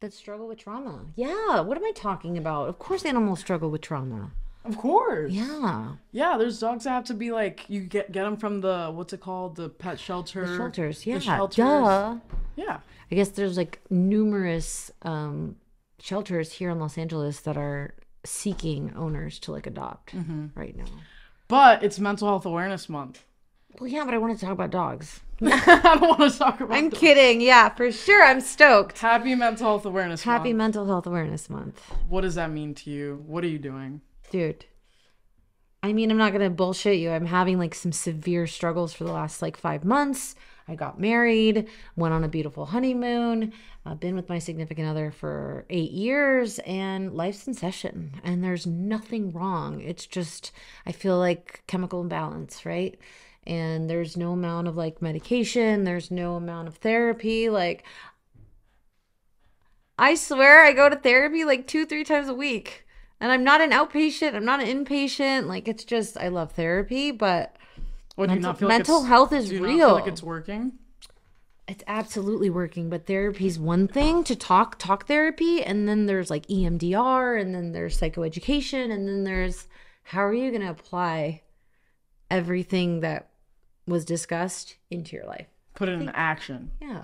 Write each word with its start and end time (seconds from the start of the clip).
that 0.00 0.12
struggle 0.12 0.46
with 0.48 0.58
trauma. 0.58 1.06
Yeah, 1.14 1.60
what 1.60 1.76
am 1.76 1.84
I 1.84 1.92
talking 1.94 2.36
about? 2.36 2.68
Of 2.68 2.78
course, 2.78 3.04
animals 3.04 3.40
struggle 3.40 3.70
with 3.70 3.80
trauma. 3.80 4.30
Of 4.64 4.76
course. 4.76 5.32
Yeah, 5.32 5.92
Yeah, 6.10 6.36
there's 6.36 6.58
dogs 6.58 6.84
that 6.84 6.90
have 6.90 7.04
to 7.04 7.14
be 7.14 7.30
like 7.30 7.64
you 7.68 7.82
get 7.82 8.10
get 8.10 8.24
them 8.24 8.36
from 8.36 8.60
the 8.60 8.90
what's 8.92 9.12
it 9.12 9.20
called 9.20 9.56
the 9.56 9.68
pet 9.68 9.98
shelter. 10.00 10.44
the 10.46 10.56
shelters. 10.56 11.02
the 11.04 11.10
Yeah, 11.12 11.18
shelters. 11.20 11.56
duh. 11.56 12.16
Yeah. 12.56 12.78
I 13.10 13.14
guess 13.14 13.28
there's 13.28 13.56
like 13.56 13.80
numerous 13.90 14.90
um, 15.02 15.56
shelters 16.00 16.50
here 16.52 16.70
in 16.70 16.80
Los 16.80 16.98
Angeles 16.98 17.40
that 17.40 17.56
are 17.56 17.94
seeking 18.24 18.92
owners 18.96 19.38
to 19.40 19.52
like 19.52 19.68
adopt 19.68 20.12
right 20.56 20.76
now. 20.76 20.84
But 21.46 21.84
it's 21.84 22.00
Mental 22.00 22.26
Health 22.26 22.44
Awareness 22.44 22.88
Month. 22.88 23.22
Well, 23.80 23.88
yeah, 23.88 24.04
but 24.04 24.14
I 24.14 24.18
want 24.18 24.38
to 24.38 24.44
talk 24.44 24.52
about 24.52 24.70
dogs. 24.70 25.20
I 25.42 25.98
don't 26.00 26.18
want 26.18 26.32
to 26.32 26.38
talk 26.38 26.60
about. 26.60 26.76
I'm 26.76 26.88
dogs. 26.88 27.00
kidding. 27.00 27.40
Yeah, 27.40 27.68
for 27.68 27.92
sure. 27.92 28.24
I'm 28.24 28.40
stoked. 28.40 28.98
Happy 28.98 29.34
Mental 29.34 29.66
Health 29.66 29.84
Awareness 29.84 30.22
Happy 30.22 30.52
Month. 30.52 30.58
Mental 30.58 30.86
Health 30.86 31.06
Awareness 31.06 31.50
Month. 31.50 31.82
What 32.08 32.22
does 32.22 32.36
that 32.36 32.50
mean 32.50 32.74
to 32.74 32.90
you? 32.90 33.22
What 33.26 33.44
are 33.44 33.48
you 33.48 33.58
doing? 33.58 34.00
Dude. 34.30 34.64
I 35.82 35.92
mean, 35.92 36.10
I'm 36.10 36.16
not 36.16 36.32
going 36.32 36.42
to 36.42 36.50
bullshit 36.50 36.98
you. 36.98 37.10
I'm 37.10 37.26
having 37.26 37.58
like 37.58 37.74
some 37.74 37.92
severe 37.92 38.46
struggles 38.46 38.92
for 38.92 39.04
the 39.04 39.12
last 39.12 39.42
like 39.42 39.56
five 39.56 39.84
months. 39.84 40.34
I 40.68 40.74
got 40.74 40.98
married, 40.98 41.68
went 41.94 42.12
on 42.12 42.24
a 42.24 42.28
beautiful 42.28 42.66
honeymoon, 42.66 43.52
I've 43.86 44.00
been 44.00 44.16
with 44.16 44.28
my 44.28 44.40
significant 44.40 44.88
other 44.88 45.12
for 45.12 45.64
eight 45.70 45.92
years, 45.92 46.58
and 46.60 47.14
life's 47.14 47.46
in 47.46 47.54
session. 47.54 48.14
And 48.24 48.42
there's 48.42 48.66
nothing 48.66 49.32
wrong. 49.32 49.80
It's 49.80 50.06
just, 50.06 50.50
I 50.84 50.90
feel 50.90 51.18
like 51.18 51.62
chemical 51.68 52.00
imbalance, 52.00 52.66
right? 52.66 52.98
And 53.46 53.88
there's 53.88 54.16
no 54.16 54.32
amount 54.32 54.68
of 54.68 54.76
like 54.76 55.00
medication, 55.00 55.84
there's 55.84 56.10
no 56.10 56.34
amount 56.34 56.68
of 56.68 56.76
therapy. 56.76 57.48
Like, 57.48 57.84
I 59.98 60.14
swear 60.14 60.64
I 60.64 60.72
go 60.72 60.88
to 60.88 60.96
therapy 60.96 61.44
like 61.44 61.66
two, 61.66 61.86
three 61.86 62.04
times 62.04 62.28
a 62.28 62.34
week. 62.34 62.86
And 63.20 63.32
I'm 63.32 63.44
not 63.44 63.60
an 63.60 63.70
outpatient, 63.70 64.34
I'm 64.34 64.44
not 64.44 64.60
an 64.60 64.84
inpatient. 64.84 65.46
Like 65.46 65.68
it's 65.68 65.84
just 65.84 66.18
I 66.18 66.28
love 66.28 66.52
therapy, 66.52 67.12
but 67.12 67.56
you 68.18 68.26
Mental- 68.26 68.42
not 68.42 68.58
feel 68.58 68.68
mental 68.68 69.00
like 69.00 69.08
health 69.08 69.32
is 69.32 69.48
do 69.48 69.54
you 69.54 69.60
not 69.60 69.68
real. 69.68 69.92
like 69.92 70.06
it's 70.06 70.22
working? 70.22 70.72
it's 71.68 71.82
absolutely 71.86 72.50
working. 72.50 72.88
But 72.88 73.06
therapy's 73.06 73.58
one 73.58 73.88
thing 73.88 74.22
to 74.24 74.36
talk 74.36 74.78
talk 74.78 75.06
therapy, 75.06 75.62
and 75.62 75.88
then 75.88 76.06
there's 76.06 76.30
like 76.30 76.46
EMDR, 76.46 77.40
and 77.40 77.54
then 77.54 77.72
there's 77.72 77.98
psychoeducation, 78.00 78.92
and 78.92 79.08
then 79.08 79.24
there's 79.24 79.66
how 80.04 80.24
are 80.24 80.34
you 80.34 80.50
gonna 80.52 80.70
apply 80.70 81.42
everything 82.30 83.00
that 83.00 83.30
was 83.86 84.04
discussed 84.04 84.76
into 84.90 85.16
your 85.16 85.26
life? 85.26 85.46
Put 85.74 85.88
it 85.88 86.00
in 86.00 86.08
action. 86.10 86.70
Yeah. 86.80 87.02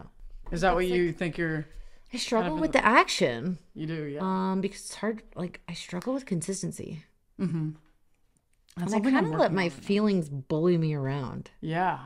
Is 0.50 0.60
that 0.62 0.74
what 0.74 0.86
you 0.86 1.12
think 1.12 1.38
you're? 1.38 1.66
I 2.12 2.16
struggle 2.18 2.56
with 2.58 2.72
the 2.72 2.84
action. 2.84 3.58
You 3.74 3.86
do, 3.86 4.04
yeah. 4.04 4.20
Um, 4.20 4.60
because 4.60 4.80
it's 4.80 4.94
hard 4.96 5.22
like 5.34 5.60
I 5.68 5.72
struggle 5.74 6.12
with 6.12 6.26
consistency. 6.26 7.04
That's 7.38 8.92
And 8.92 9.06
I 9.06 9.10
kind 9.10 9.26
of 9.26 9.32
let 9.32 9.52
my 9.52 9.68
feelings 9.68 10.28
bully 10.28 10.76
me 10.78 10.94
around. 10.94 11.50
Yeah. 11.60 11.98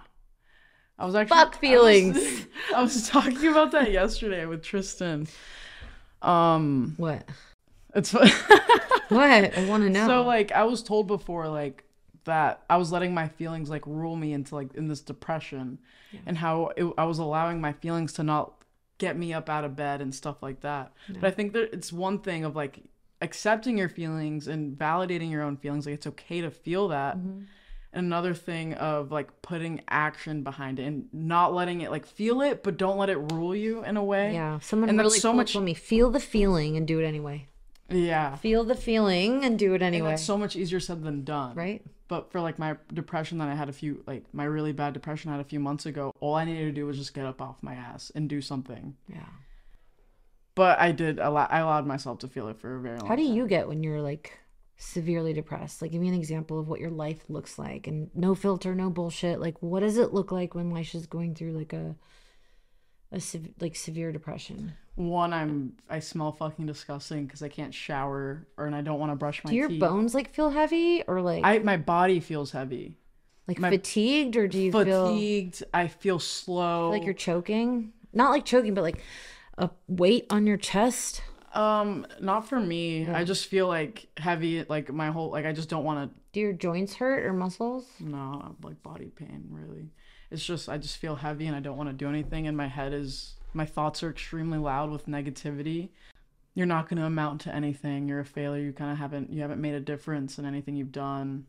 I 0.99 1.05
was 1.07 1.15
actually 1.15 1.37
Fuck 1.37 1.59
feelings. 1.61 2.17
I 2.17 2.21
was, 2.21 2.47
I 2.77 2.83
was 2.83 3.09
talking 3.09 3.47
about 3.49 3.73
that 3.73 3.91
yesterday 3.93 4.47
with 4.47 4.63
Tristan. 4.63 5.27
Um, 6.23 6.95
What? 6.97 7.29
it's 7.95 8.13
What? 9.09 9.57
I 9.59 9.67
want 9.69 9.85
to 9.85 9.91
know. 9.91 10.07
so 10.07 10.23
like 10.23 10.53
I 10.53 10.65
was 10.65 10.83
told 10.83 11.07
before 11.07 11.49
like 11.49 11.85
that 12.27 12.63
I 12.71 12.77
was 12.77 12.93
letting 12.93 13.13
my 13.15 13.27
feelings 13.29 13.69
like 13.71 13.87
rule 13.87 14.15
me 14.17 14.33
into 14.33 14.55
like 14.55 14.75
in 14.75 14.87
this 14.89 15.01
depression, 15.01 15.79
and 16.27 16.39
how 16.39 16.73
it, 16.77 16.87
I 16.99 17.05
was 17.05 17.19
allowing 17.19 17.61
my 17.61 17.73
feelings 17.73 18.13
to 18.15 18.23
not 18.23 18.53
get 18.99 19.17
me 19.19 19.33
up 19.33 19.49
out 19.51 19.65
of 19.65 19.75
bed 19.77 20.01
and 20.01 20.15
stuff 20.15 20.43
like 20.43 20.61
that. 20.61 20.93
But 21.09 21.25
I 21.25 21.31
think 21.31 21.53
that 21.55 21.73
it's 21.73 21.93
one 21.93 22.19
thing 22.21 22.45
of 22.45 22.55
like 22.55 22.81
accepting 23.23 23.77
your 23.79 23.89
feelings 23.89 24.47
and 24.49 24.77
validating 24.79 25.31
your 25.31 25.43
own 25.43 25.57
feelings. 25.57 25.87
Like 25.87 25.95
it's 25.97 26.07
okay 26.07 26.41
to 26.43 26.51
feel 26.51 26.89
that. 26.89 27.17
Mm-hmm. 27.17 27.41
And 27.93 28.07
another 28.07 28.35
thing 28.35 28.75
of 28.75 29.11
like 29.11 29.41
putting 29.41 29.81
action 29.89 30.43
behind 30.43 30.79
it 30.79 30.85
and 30.85 31.07
not 31.15 31.55
letting 31.55 31.81
it 31.81 31.91
like 31.91 32.05
feel 32.07 32.43
it, 32.43 32.63
but 32.63 32.77
don't 32.77 32.99
let 32.99 33.09
it 33.09 33.17
rule 33.33 33.57
you 33.57 33.83
in 33.85 33.97
a 33.97 34.05
way. 34.05 34.35
yeah, 34.35 34.59
someone 34.59 34.91
and 34.91 34.99
that's 34.99 35.07
really 35.07 35.19
so 35.19 35.31
so 35.31 35.33
much- 35.33 35.53
told 35.55 35.65
me 35.65 35.73
feel 35.75 36.11
the 36.11 36.21
feeling 36.21 36.77
and 36.77 36.87
do 36.87 37.01
it 37.01 37.05
anyway. 37.07 37.47
Yeah. 37.89 38.35
Feel 38.37 38.65
the 38.65 38.75
feeling 38.75 39.45
and 39.45 39.59
do 39.59 39.73
it 39.73 39.77
And 39.77 39.95
anyway. 39.95 40.11
that's 40.11 40.25
so 40.25 40.37
much 40.37 40.57
easier 40.57 40.81
said 40.81 41.05
than 41.05 41.23
done. 41.25 41.55
right? 41.55 41.83
But 42.09 42.31
for 42.31 42.41
like 42.41 42.59
my 42.59 42.77
depression 42.93 43.39
that 43.39 43.49
I 43.49 43.55
had 43.55 43.69
a 43.69 43.73
few 43.73 44.03
like 44.07 44.25
my 44.33 44.45
really 44.45 44.73
bad 44.73 44.93
depression 44.95 45.31
I 45.31 45.37
had 45.37 45.41
a 45.41 45.49
few 45.49 45.61
months 45.61 45.87
ago, 45.87 46.13
all 46.21 46.35
I 46.35 46.45
needed 46.45 46.67
to 46.67 46.73
do 46.73 46.87
was 46.87 46.99
just 46.99 47.15
get 47.15 47.27
up 47.27 47.41
off 47.43 47.63
my 47.63 47.75
ass 47.75 48.13
and 48.15 48.29
do 48.29 48.41
something. 48.41 48.97
Yeah. 49.09 49.27
But 50.55 50.79
I 50.81 50.93
did 50.93 51.19
allow 51.19 51.47
I 51.51 51.59
allowed 51.59 51.87
myself 51.87 52.21
to 52.21 52.29
feel 52.29 52.49
it 52.49 52.59
for 52.59 52.77
a 52.77 52.81
very 52.81 52.99
long 52.99 53.09
How 53.09 53.17
do 53.17 53.25
time. 53.25 53.35
you 53.35 53.47
get 53.47 53.69
when 53.69 53.83
you're 53.83 54.01
like 54.01 54.39
severely 54.79 55.33
depressed? 55.33 55.83
Like, 55.83 55.93
give 55.93 56.01
me 56.01 56.09
an 56.09 56.15
example 56.15 56.59
of 56.59 56.69
what 56.69 56.81
your 56.81 56.91
life 56.91 57.25
looks 57.29 57.59
like, 57.59 57.87
and 57.87 58.11
no 58.15 58.35
filter, 58.35 58.75
no 58.75 58.91
bullshit. 58.91 59.41
Like, 59.41 59.61
what 59.61 59.81
does 59.81 59.97
it 59.97 60.13
look 60.13 60.31
like 60.31 60.55
when 60.55 60.71
Lisha's 60.71 61.07
going 61.07 61.35
through 61.35 61.53
like 61.53 61.73
a 61.73 61.97
a 63.17 63.21
sev- 63.21 63.49
like 63.61 63.75
severe 63.77 64.13
depression? 64.13 64.73
One, 64.95 65.33
I'm 65.33 65.75
I 65.91 65.99
smell 66.01 66.33
fucking 66.33 66.67
disgusting 66.67 67.27
because 67.27 67.43
I 67.43 67.49
can't 67.49 67.75
shower 67.75 68.47
or 68.57 68.67
and 68.67 68.75
I 68.75 68.81
don't 68.83 68.99
want 68.99 69.13
to 69.13 69.17
brush 69.17 69.43
my 69.45 69.51
Do 69.51 69.57
your 69.57 69.69
teeth. 69.69 69.81
bones 69.81 70.15
like 70.15 70.33
feel 70.35 70.51
heavy 70.51 71.03
or 71.07 71.21
like 71.21 71.45
I 71.45 71.59
my 71.59 71.77
body 71.77 72.21
feels 72.21 72.51
heavy, 72.53 72.97
like 73.47 73.59
my- 73.59 73.71
fatigued, 73.71 74.37
or 74.37 74.49
do 74.49 74.59
you 74.59 74.73
feel 74.73 74.85
fatigued. 75.09 75.63
I 75.75 75.89
feel 75.89 76.19
slow. 76.19 76.91
like 76.91 77.05
you're 77.05 77.13
choking? 77.15 77.93
Not 78.13 78.31
like 78.31 78.45
choking, 78.47 78.73
but 78.75 78.83
like 78.83 79.03
a 79.59 79.69
weight 79.89 80.27
on 80.31 80.47
your 80.47 80.57
chest. 80.57 81.23
um 81.53 82.07
not 82.21 82.49
for 82.49 82.59
me. 82.59 83.07
I 83.09 83.25
just 83.25 83.47
feel 83.47 83.67
like 83.69 84.07
heavy. 84.17 84.65
Like 84.69 84.93
my 84.93 85.11
whole 85.11 85.31
like 85.31 85.45
I 85.47 85.53
just 85.53 85.69
don't 85.69 85.85
want 85.85 86.11
to 86.11 86.17
Do 86.33 86.41
your 86.41 86.53
joints 86.55 86.95
hurt 86.95 87.25
or 87.27 87.33
muscles? 87.35 87.85
No, 88.01 88.57
like 88.63 88.83
body 88.83 89.11
pain, 89.15 89.45
really. 89.51 89.91
It's 90.31 90.45
just 90.45 90.69
I 90.69 90.79
just 90.79 90.99
feel 90.99 91.17
heavy 91.17 91.47
and 91.47 91.57
I 91.57 91.61
don't 91.61 91.77
want 91.77 91.89
to 91.89 91.93
do 91.93 92.09
anything 92.09 92.47
and 92.47 92.57
my 92.57 92.67
head 92.67 92.93
is 92.93 93.35
my 93.55 93.65
thoughts 93.65 94.03
are 94.03 94.11
extremely 94.11 94.59
loud 94.59 94.91
with 94.91 95.07
negativity. 95.07 95.91
You're 96.55 96.67
not 96.67 96.89
going 96.89 96.99
to 96.99 97.07
amount 97.07 97.43
to 97.43 97.55
anything. 97.55 98.09
You're 98.09 98.21
a 98.21 98.25
failure. 98.25 98.65
You 98.65 98.73
kind 98.73 98.91
of 98.91 98.99
haven't 98.99 99.33
you 99.33 99.43
haven't 99.43 99.61
made 99.61 99.75
a 99.75 99.81
difference 99.81 100.39
in 100.39 100.45
anything 100.45 100.77
you've 100.77 100.93
done. 100.93 101.47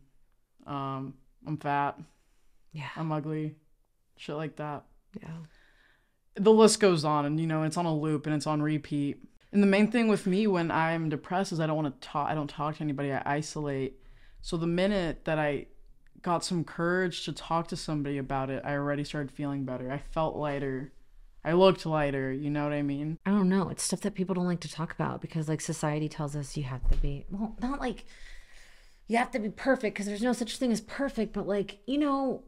Um 0.66 1.14
I'm 1.46 1.56
fat. 1.56 1.98
Yeah. 2.72 2.88
I'm 2.96 3.12
ugly. 3.12 3.56
Shit 4.16 4.36
like 4.36 4.56
that. 4.56 4.84
Yeah. 5.20 5.36
The 6.34 6.52
list 6.52 6.78
goes 6.78 7.04
on 7.04 7.24
and 7.24 7.40
you 7.40 7.46
know, 7.46 7.62
it's 7.64 7.76
on 7.76 7.86
a 7.86 7.94
loop 7.94 8.26
and 8.26 8.34
it's 8.34 8.46
on 8.46 8.62
repeat. 8.62 9.22
And 9.50 9.62
the 9.62 9.66
main 9.66 9.90
thing 9.90 10.08
with 10.08 10.26
me 10.26 10.46
when 10.46 10.70
I'm 10.70 11.08
depressed 11.08 11.52
is 11.52 11.58
I 11.58 11.66
don't 11.66 11.76
want 11.82 12.00
to 12.00 12.08
talk 12.08 12.28
I 12.28 12.34
don't 12.34 12.48
talk 12.48 12.76
to 12.76 12.82
anybody. 12.82 13.12
I 13.12 13.22
isolate. 13.24 13.98
So 14.40 14.56
the 14.56 14.66
minute 14.66 15.24
that 15.24 15.38
I 15.38 15.66
got 16.22 16.44
some 16.44 16.64
courage 16.64 17.24
to 17.24 17.32
talk 17.32 17.68
to 17.68 17.76
somebody 17.76 18.18
about 18.18 18.50
it, 18.50 18.62
I 18.64 18.72
already 18.72 19.04
started 19.04 19.30
feeling 19.30 19.64
better. 19.64 19.90
I 19.90 19.98
felt 19.98 20.36
lighter. 20.36 20.92
I 21.44 21.52
looked 21.52 21.86
lighter, 21.86 22.32
you 22.32 22.50
know 22.50 22.64
what 22.64 22.72
I 22.72 22.82
mean? 22.82 23.18
I 23.24 23.30
don't 23.30 23.48
know. 23.48 23.68
It's 23.68 23.82
stuff 23.82 24.00
that 24.00 24.14
people 24.14 24.34
don't 24.34 24.46
like 24.46 24.60
to 24.60 24.70
talk 24.70 24.92
about 24.92 25.20
because 25.20 25.48
like 25.48 25.60
society 25.60 26.08
tells 26.08 26.34
us 26.34 26.56
you 26.56 26.64
have 26.64 26.86
to 26.90 26.96
be 26.96 27.24
well, 27.30 27.56
not 27.62 27.80
like 27.80 28.04
you 29.06 29.16
have 29.16 29.30
to 29.30 29.38
be 29.38 29.48
perfect 29.48 29.94
because 29.94 30.06
there's 30.06 30.22
no 30.22 30.32
such 30.32 30.58
thing 30.58 30.72
as 30.72 30.80
perfect, 30.82 31.32
but 31.32 31.46
like, 31.46 31.78
you 31.86 31.96
know, 31.96 32.42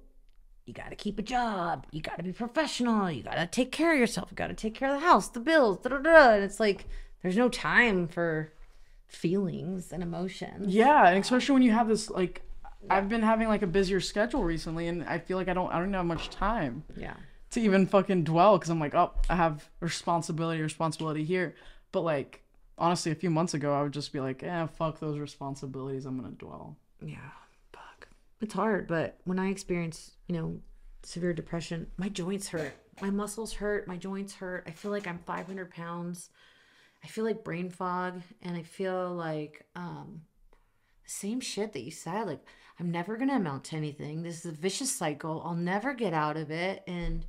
you 0.67 0.75
got 0.75 0.91
to 0.91 0.97
keep 0.97 1.19
a 1.19 1.23
job. 1.23 1.87
You 1.91 2.03
got 2.03 2.19
to 2.19 2.23
be 2.23 2.33
professional. 2.33 3.11
You 3.11 3.23
got 3.23 3.37
to 3.37 3.47
take 3.47 3.73
care 3.73 3.95
of 3.95 3.99
yourself. 3.99 4.29
You 4.31 4.37
got 4.37 4.49
to 4.49 4.55
take 4.55 4.75
care 4.75 4.95
of 4.95 5.01
the 5.01 5.07
house, 5.07 5.29
the 5.29 5.41
bills, 5.41 5.79
da 5.79 5.91
da 5.91 5.99
da. 5.99 6.31
And 6.35 6.45
it's 6.45 6.61
like 6.61 6.87
there's 7.23 7.37
no 7.37 7.49
time 7.49 8.07
for 8.07 8.53
feelings 9.09 9.93
and 9.93 10.03
emotions. 10.03 10.75
Yeah, 10.75 11.09
and 11.09 11.19
especially 11.19 11.55
when 11.55 11.63
you 11.63 11.73
have 11.73 11.89
this 11.89 12.11
like 12.11 12.43
I've 12.89 13.09
been 13.09 13.23
having 13.23 13.49
like 13.49 13.63
a 13.63 13.67
busier 13.67 14.01
schedule 14.01 14.43
recently 14.43 14.89
and 14.89 15.05
I 15.05 15.19
feel 15.19 15.37
like 15.37 15.49
I 15.49 15.53
don't 15.55 15.71
I 15.73 15.79
don't 15.79 15.93
have 15.93 16.07
much 16.07 16.31
time. 16.31 16.85
Yeah. 16.97 17.15
to 17.51 17.61
even 17.61 17.87
fucking 17.87 18.25
dwell 18.25 18.57
because 18.59 18.71
I'm 18.71 18.81
like, 18.81 18.95
oh, 18.95 19.13
I 19.29 19.37
have 19.37 19.69
responsibility, 19.81 20.63
responsibility 20.63 21.25
here. 21.25 21.55
But 21.93 22.03
like, 22.03 22.43
honestly, 22.79 23.13
a 23.13 23.17
few 23.17 23.31
months 23.31 23.55
ago, 23.55 23.75
I 23.75 23.83
would 23.83 23.93
just 23.93 24.13
be 24.13 24.21
like, 24.21 24.43
eh, 24.43 24.67
fuck 24.69 24.99
those 25.01 25.19
responsibilities. 25.19 26.07
I'm 26.07 26.17
gonna 26.17 26.31
dwell. 26.33 26.77
Yeah. 27.05 27.19
Fuck. 27.73 28.09
It's 28.41 28.55
hard, 28.55 28.87
but 28.89 29.19
when 29.25 29.39
I 29.39 29.49
experience, 29.51 30.13
you 30.29 30.37
know, 30.37 30.61
severe 31.03 31.33
depression, 31.33 31.87
my 31.97 32.09
joints 32.09 32.49
hurt. 32.49 32.73
My 33.03 33.11
muscles 33.11 33.55
hurt. 33.55 33.89
My 33.89 33.97
joints 33.97 34.35
hurt. 34.35 34.65
I 34.67 34.71
feel 34.71 34.91
like 34.91 35.07
I'm 35.07 35.19
500 35.19 35.71
pounds. 35.71 36.31
I 37.03 37.07
feel 37.07 37.25
like 37.25 37.45
brain 37.45 37.71
fog, 37.71 38.21
and 38.43 38.57
I 38.57 38.63
feel 38.63 39.15
like 39.15 39.65
um, 39.75 40.23
the 41.05 41.11
same 41.11 41.41
shit 41.41 41.73
that 41.73 41.81
you 41.81 41.91
said. 41.91 42.27
Like 42.27 42.41
I'm 42.81 42.91
never 42.91 43.17
gonna 43.17 43.37
amount 43.37 43.65
to 43.65 43.77
anything. 43.77 44.23
This 44.23 44.39
is 44.45 44.47
a 44.47 44.57
vicious 44.57 44.91
cycle. 44.91 45.43
I'll 45.45 45.55
never 45.55 45.93
get 45.93 46.15
out 46.15 46.37
of 46.39 46.51
it. 46.51 46.83
And 46.87 47.27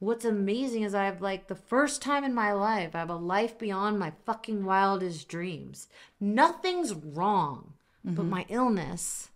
what's 0.00 0.24
amazing 0.24 0.82
is 0.82 0.94
I 0.94 1.04
have 1.04 1.22
like 1.22 1.46
the 1.46 1.54
first 1.54 2.02
time 2.02 2.24
in 2.24 2.34
my 2.34 2.52
life 2.52 2.94
I 2.94 2.98
have 2.98 3.08
a 3.10 3.14
life 3.14 3.56
beyond 3.58 3.98
my 3.98 4.12
fucking 4.26 4.64
wildest 4.64 5.28
dreams. 5.28 5.86
Nothing's 6.20 6.92
wrong, 6.92 7.74
but 8.04 8.24
my 8.24 8.44
illness, 8.48 9.30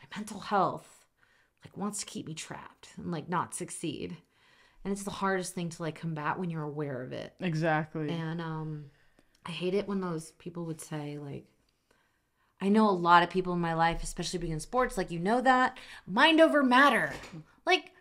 my 0.00 0.16
mental 0.16 0.40
health, 0.40 1.04
like 1.64 1.76
wants 1.76 1.98
to 2.00 2.06
keep 2.06 2.26
me 2.26 2.34
trapped 2.34 2.90
and 2.96 3.10
like 3.10 3.28
not 3.28 3.54
succeed. 3.54 4.16
and 4.84 4.92
it's 4.92 5.02
the 5.02 5.10
hardest 5.10 5.54
thing 5.54 5.68
to 5.70 5.82
like 5.82 5.98
combat 6.00 6.38
when 6.38 6.50
you're 6.50 6.62
aware 6.62 7.02
of 7.02 7.12
it. 7.12 7.34
Exactly. 7.40 8.08
And 8.10 8.40
um 8.40 8.84
I 9.44 9.50
hate 9.50 9.74
it 9.74 9.88
when 9.88 10.00
those 10.00 10.30
people 10.32 10.64
would 10.66 10.80
say 10.80 11.18
like 11.18 11.46
I 12.60 12.68
know 12.68 12.88
a 12.88 12.90
lot 12.90 13.22
of 13.22 13.30
people 13.30 13.52
in 13.52 13.60
my 13.60 13.74
life, 13.74 14.02
especially 14.02 14.40
being 14.40 14.52
in 14.52 14.60
sports, 14.60 14.96
like 14.96 15.10
you 15.10 15.18
know 15.18 15.40
that 15.40 15.78
mind 16.06 16.40
over 16.40 16.62
matter. 16.62 17.12
Like 17.64 17.92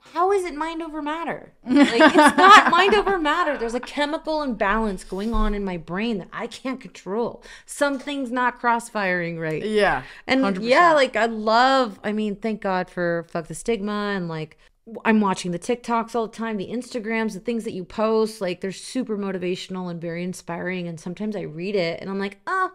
how 0.00 0.32
is 0.32 0.44
it 0.44 0.54
mind 0.54 0.82
over 0.82 1.02
matter? 1.02 1.52
Like 1.64 2.00
it's 2.00 2.14
not 2.36 2.70
mind 2.70 2.94
over 2.94 3.18
matter. 3.18 3.56
There's 3.58 3.74
a 3.74 3.80
chemical 3.80 4.42
imbalance 4.42 5.04
going 5.04 5.34
on 5.34 5.54
in 5.54 5.64
my 5.64 5.76
brain 5.76 6.18
that 6.18 6.28
I 6.32 6.46
can't 6.46 6.80
control. 6.80 7.42
Something's 7.66 8.32
not 8.32 8.60
crossfiring 8.60 9.38
right. 9.38 9.64
yeah. 9.64 10.02
And 10.26 10.42
100%. 10.42 10.58
yeah, 10.62 10.94
like 10.94 11.16
I 11.16 11.26
love, 11.26 12.00
I 12.02 12.12
mean, 12.12 12.36
thank 12.36 12.62
God 12.62 12.88
for 12.88 13.26
fuck 13.30 13.46
the 13.46 13.54
stigma 13.54 14.12
and 14.16 14.26
like 14.26 14.56
I'm 15.04 15.20
watching 15.20 15.52
the 15.52 15.58
TikToks 15.58 16.14
all 16.14 16.26
the 16.26 16.36
time, 16.36 16.56
the 16.56 16.70
Instagrams, 16.70 17.34
the 17.34 17.40
things 17.40 17.64
that 17.64 17.74
you 17.74 17.84
post, 17.84 18.40
like 18.40 18.60
they're 18.60 18.72
super 18.72 19.16
motivational 19.16 19.90
and 19.90 20.00
very 20.00 20.24
inspiring. 20.24 20.88
And 20.88 20.98
sometimes 20.98 21.36
I 21.36 21.42
read 21.42 21.76
it 21.76 22.00
and 22.00 22.08
I'm 22.08 22.18
like, 22.18 22.38
oh, 22.46 22.72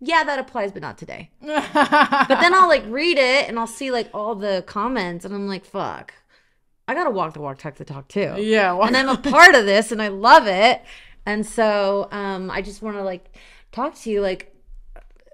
yeah, 0.00 0.22
that 0.24 0.38
applies, 0.38 0.72
but 0.72 0.82
not 0.82 0.98
today. 0.98 1.30
But 1.40 2.40
then 2.40 2.54
I'll 2.54 2.68
like 2.68 2.84
read 2.88 3.18
it 3.18 3.48
and 3.48 3.58
I'll 3.58 3.66
see 3.66 3.90
like 3.90 4.08
all 4.14 4.34
the 4.34 4.62
comments 4.66 5.24
and 5.24 5.34
I'm 5.34 5.48
like, 5.48 5.64
fuck, 5.64 6.14
I 6.86 6.94
gotta 6.94 7.10
walk 7.10 7.34
the 7.34 7.40
walk, 7.40 7.58
talk 7.58 7.74
the 7.76 7.84
talk 7.84 8.08
too 8.08 8.34
yeah. 8.38 8.72
Well, 8.72 8.86
and 8.86 8.96
I'm 8.96 9.08
a 9.08 9.16
part 9.16 9.54
of 9.54 9.66
this 9.66 9.92
and 9.92 10.00
I 10.00 10.08
love 10.08 10.46
it. 10.46 10.82
And 11.26 11.44
so 11.44 12.08
um, 12.10 12.50
I 12.50 12.62
just 12.62 12.80
want 12.80 12.96
to 12.96 13.02
like 13.02 13.36
talk 13.72 13.94
to 13.96 14.10
you 14.10 14.20
like 14.20 14.54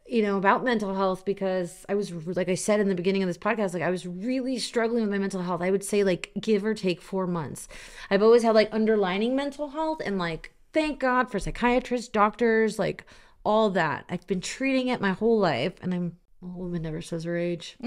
you 0.06 0.22
know 0.22 0.36
about 0.36 0.62
mental 0.62 0.94
health 0.94 1.24
because 1.24 1.86
I 1.88 1.94
was 1.94 2.12
like 2.12 2.48
I 2.48 2.56
said 2.56 2.80
in 2.80 2.88
the 2.88 2.94
beginning 2.94 3.22
of 3.22 3.26
this 3.26 3.38
podcast 3.38 3.72
like 3.72 3.82
I 3.82 3.90
was 3.90 4.06
really 4.06 4.58
struggling 4.58 5.02
with 5.02 5.10
my 5.10 5.18
mental 5.18 5.42
health. 5.42 5.62
I 5.62 5.70
would 5.70 5.84
say 5.84 6.04
like 6.04 6.30
give 6.40 6.64
or 6.64 6.74
take 6.74 7.00
4 7.00 7.26
months. 7.26 7.68
I've 8.10 8.22
always 8.22 8.42
had 8.42 8.54
like 8.54 8.68
underlining 8.72 9.36
mental 9.36 9.68
health 9.68 10.00
and 10.04 10.18
like 10.18 10.52
thank 10.72 10.98
God 10.98 11.30
for 11.30 11.38
psychiatrists, 11.38 12.08
doctors, 12.08 12.78
like 12.78 13.04
all 13.44 13.70
that. 13.70 14.04
I've 14.08 14.26
been 14.26 14.40
treating 14.40 14.88
it 14.88 15.00
my 15.00 15.12
whole 15.12 15.38
life 15.38 15.74
and 15.82 15.94
I'm 15.94 16.16
a 16.42 16.46
woman 16.46 16.82
never 16.82 17.00
says 17.00 17.24
her 17.24 17.38
age 17.38 17.76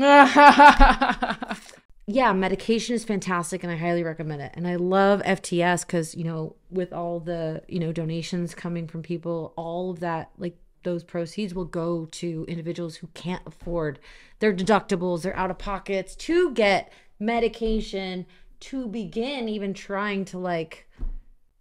yeah, 2.09 2.31
medication 2.31 2.95
is 2.95 3.03
fantastic 3.03 3.63
and 3.63 3.71
I 3.71 3.75
highly 3.75 4.01
recommend 4.03 4.41
it. 4.41 4.53
And 4.55 4.65
I 4.65 4.77
love 4.77 5.21
FTS 5.23 5.85
because, 5.85 6.15
you 6.15 6.23
know, 6.23 6.55
with 6.71 6.93
all 6.93 7.19
the, 7.19 7.61
you 7.67 7.79
know, 7.79 7.91
donations 7.91 8.55
coming 8.55 8.87
from 8.87 9.03
people, 9.03 9.53
all 9.57 9.91
of 9.91 9.99
that, 9.99 10.31
like 10.37 10.57
those 10.83 11.03
proceeds 11.03 11.53
will 11.53 11.65
go 11.65 12.05
to 12.05 12.45
individuals 12.47 12.95
who 12.95 13.07
can't 13.07 13.43
afford 13.45 13.99
their 14.39 14.53
deductibles, 14.53 15.23
their 15.23 15.35
out 15.35 15.51
of 15.51 15.57
pockets 15.57 16.15
to 16.15 16.53
get 16.53 16.93
medication 17.19 18.25
to 18.59 18.87
begin 18.87 19.49
even 19.49 19.73
trying 19.73 20.23
to 20.23 20.37
like 20.37 20.89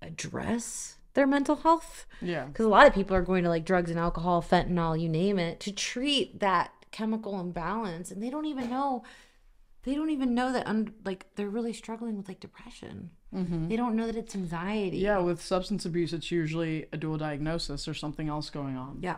address 0.00 0.95
their 1.16 1.26
mental 1.26 1.56
health 1.56 2.06
yeah. 2.22 2.44
because 2.44 2.64
a 2.64 2.68
lot 2.68 2.86
of 2.86 2.94
people 2.94 3.16
are 3.16 3.22
going 3.22 3.42
to 3.42 3.48
like 3.48 3.64
drugs 3.64 3.90
and 3.90 3.98
alcohol, 3.98 4.40
fentanyl, 4.40 5.00
you 5.00 5.08
name 5.08 5.38
it, 5.38 5.58
to 5.60 5.72
treat 5.72 6.38
that 6.38 6.70
chemical 6.92 7.40
imbalance, 7.40 8.12
and 8.12 8.22
they 8.22 8.30
don't 8.30 8.44
even 8.44 8.70
know. 8.70 9.02
They 9.82 9.94
don't 9.94 10.10
even 10.10 10.34
know 10.34 10.52
that, 10.52 10.66
un- 10.66 10.94
like, 11.04 11.26
they're 11.36 11.48
really 11.48 11.72
struggling 11.72 12.16
with 12.16 12.26
like 12.28 12.40
depression. 12.40 13.10
Mm-hmm. 13.34 13.68
They 13.68 13.76
don't 13.76 13.94
know 13.94 14.06
that 14.06 14.16
it's 14.16 14.34
anxiety. 14.34 14.98
Yeah. 14.98 15.18
With 15.18 15.40
substance 15.40 15.84
abuse, 15.84 16.12
it's 16.12 16.30
usually 16.30 16.86
a 16.92 16.96
dual 16.96 17.18
diagnosis 17.18 17.86
or 17.86 17.94
something 17.94 18.28
else 18.28 18.50
going 18.50 18.76
on. 18.76 18.98
yeah, 19.00 19.16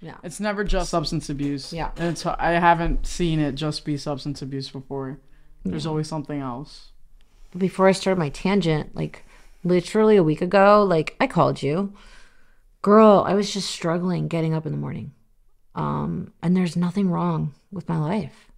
yeah. 0.00 0.16
It's 0.22 0.40
never 0.40 0.64
just 0.64 0.90
substance 0.90 1.28
abuse. 1.28 1.72
Yeah. 1.72 1.90
And 1.96 2.10
it's 2.12 2.24
I 2.24 2.52
haven't 2.52 3.06
seen 3.06 3.40
it 3.40 3.56
just 3.56 3.84
be 3.84 3.96
substance 3.96 4.42
abuse 4.42 4.70
before. 4.70 5.18
There's 5.64 5.86
always 5.86 6.06
something 6.06 6.40
else. 6.40 6.92
Before 7.56 7.88
I 7.88 7.92
started 7.92 8.18
my 8.18 8.28
tangent, 8.28 8.94
like 8.94 9.24
literally 9.66 10.16
a 10.16 10.22
week 10.22 10.40
ago, 10.40 10.82
like 10.84 11.16
I 11.20 11.26
called 11.26 11.62
you, 11.62 11.92
girl. 12.82 13.24
I 13.26 13.34
was 13.34 13.52
just 13.52 13.70
struggling 13.70 14.28
getting 14.28 14.54
up 14.54 14.66
in 14.66 14.72
the 14.72 14.78
morning, 14.78 15.12
um, 15.74 16.32
and 16.42 16.56
there's 16.56 16.76
nothing 16.76 17.10
wrong 17.10 17.54
with 17.70 17.88
my 17.88 17.98
life, 17.98 18.50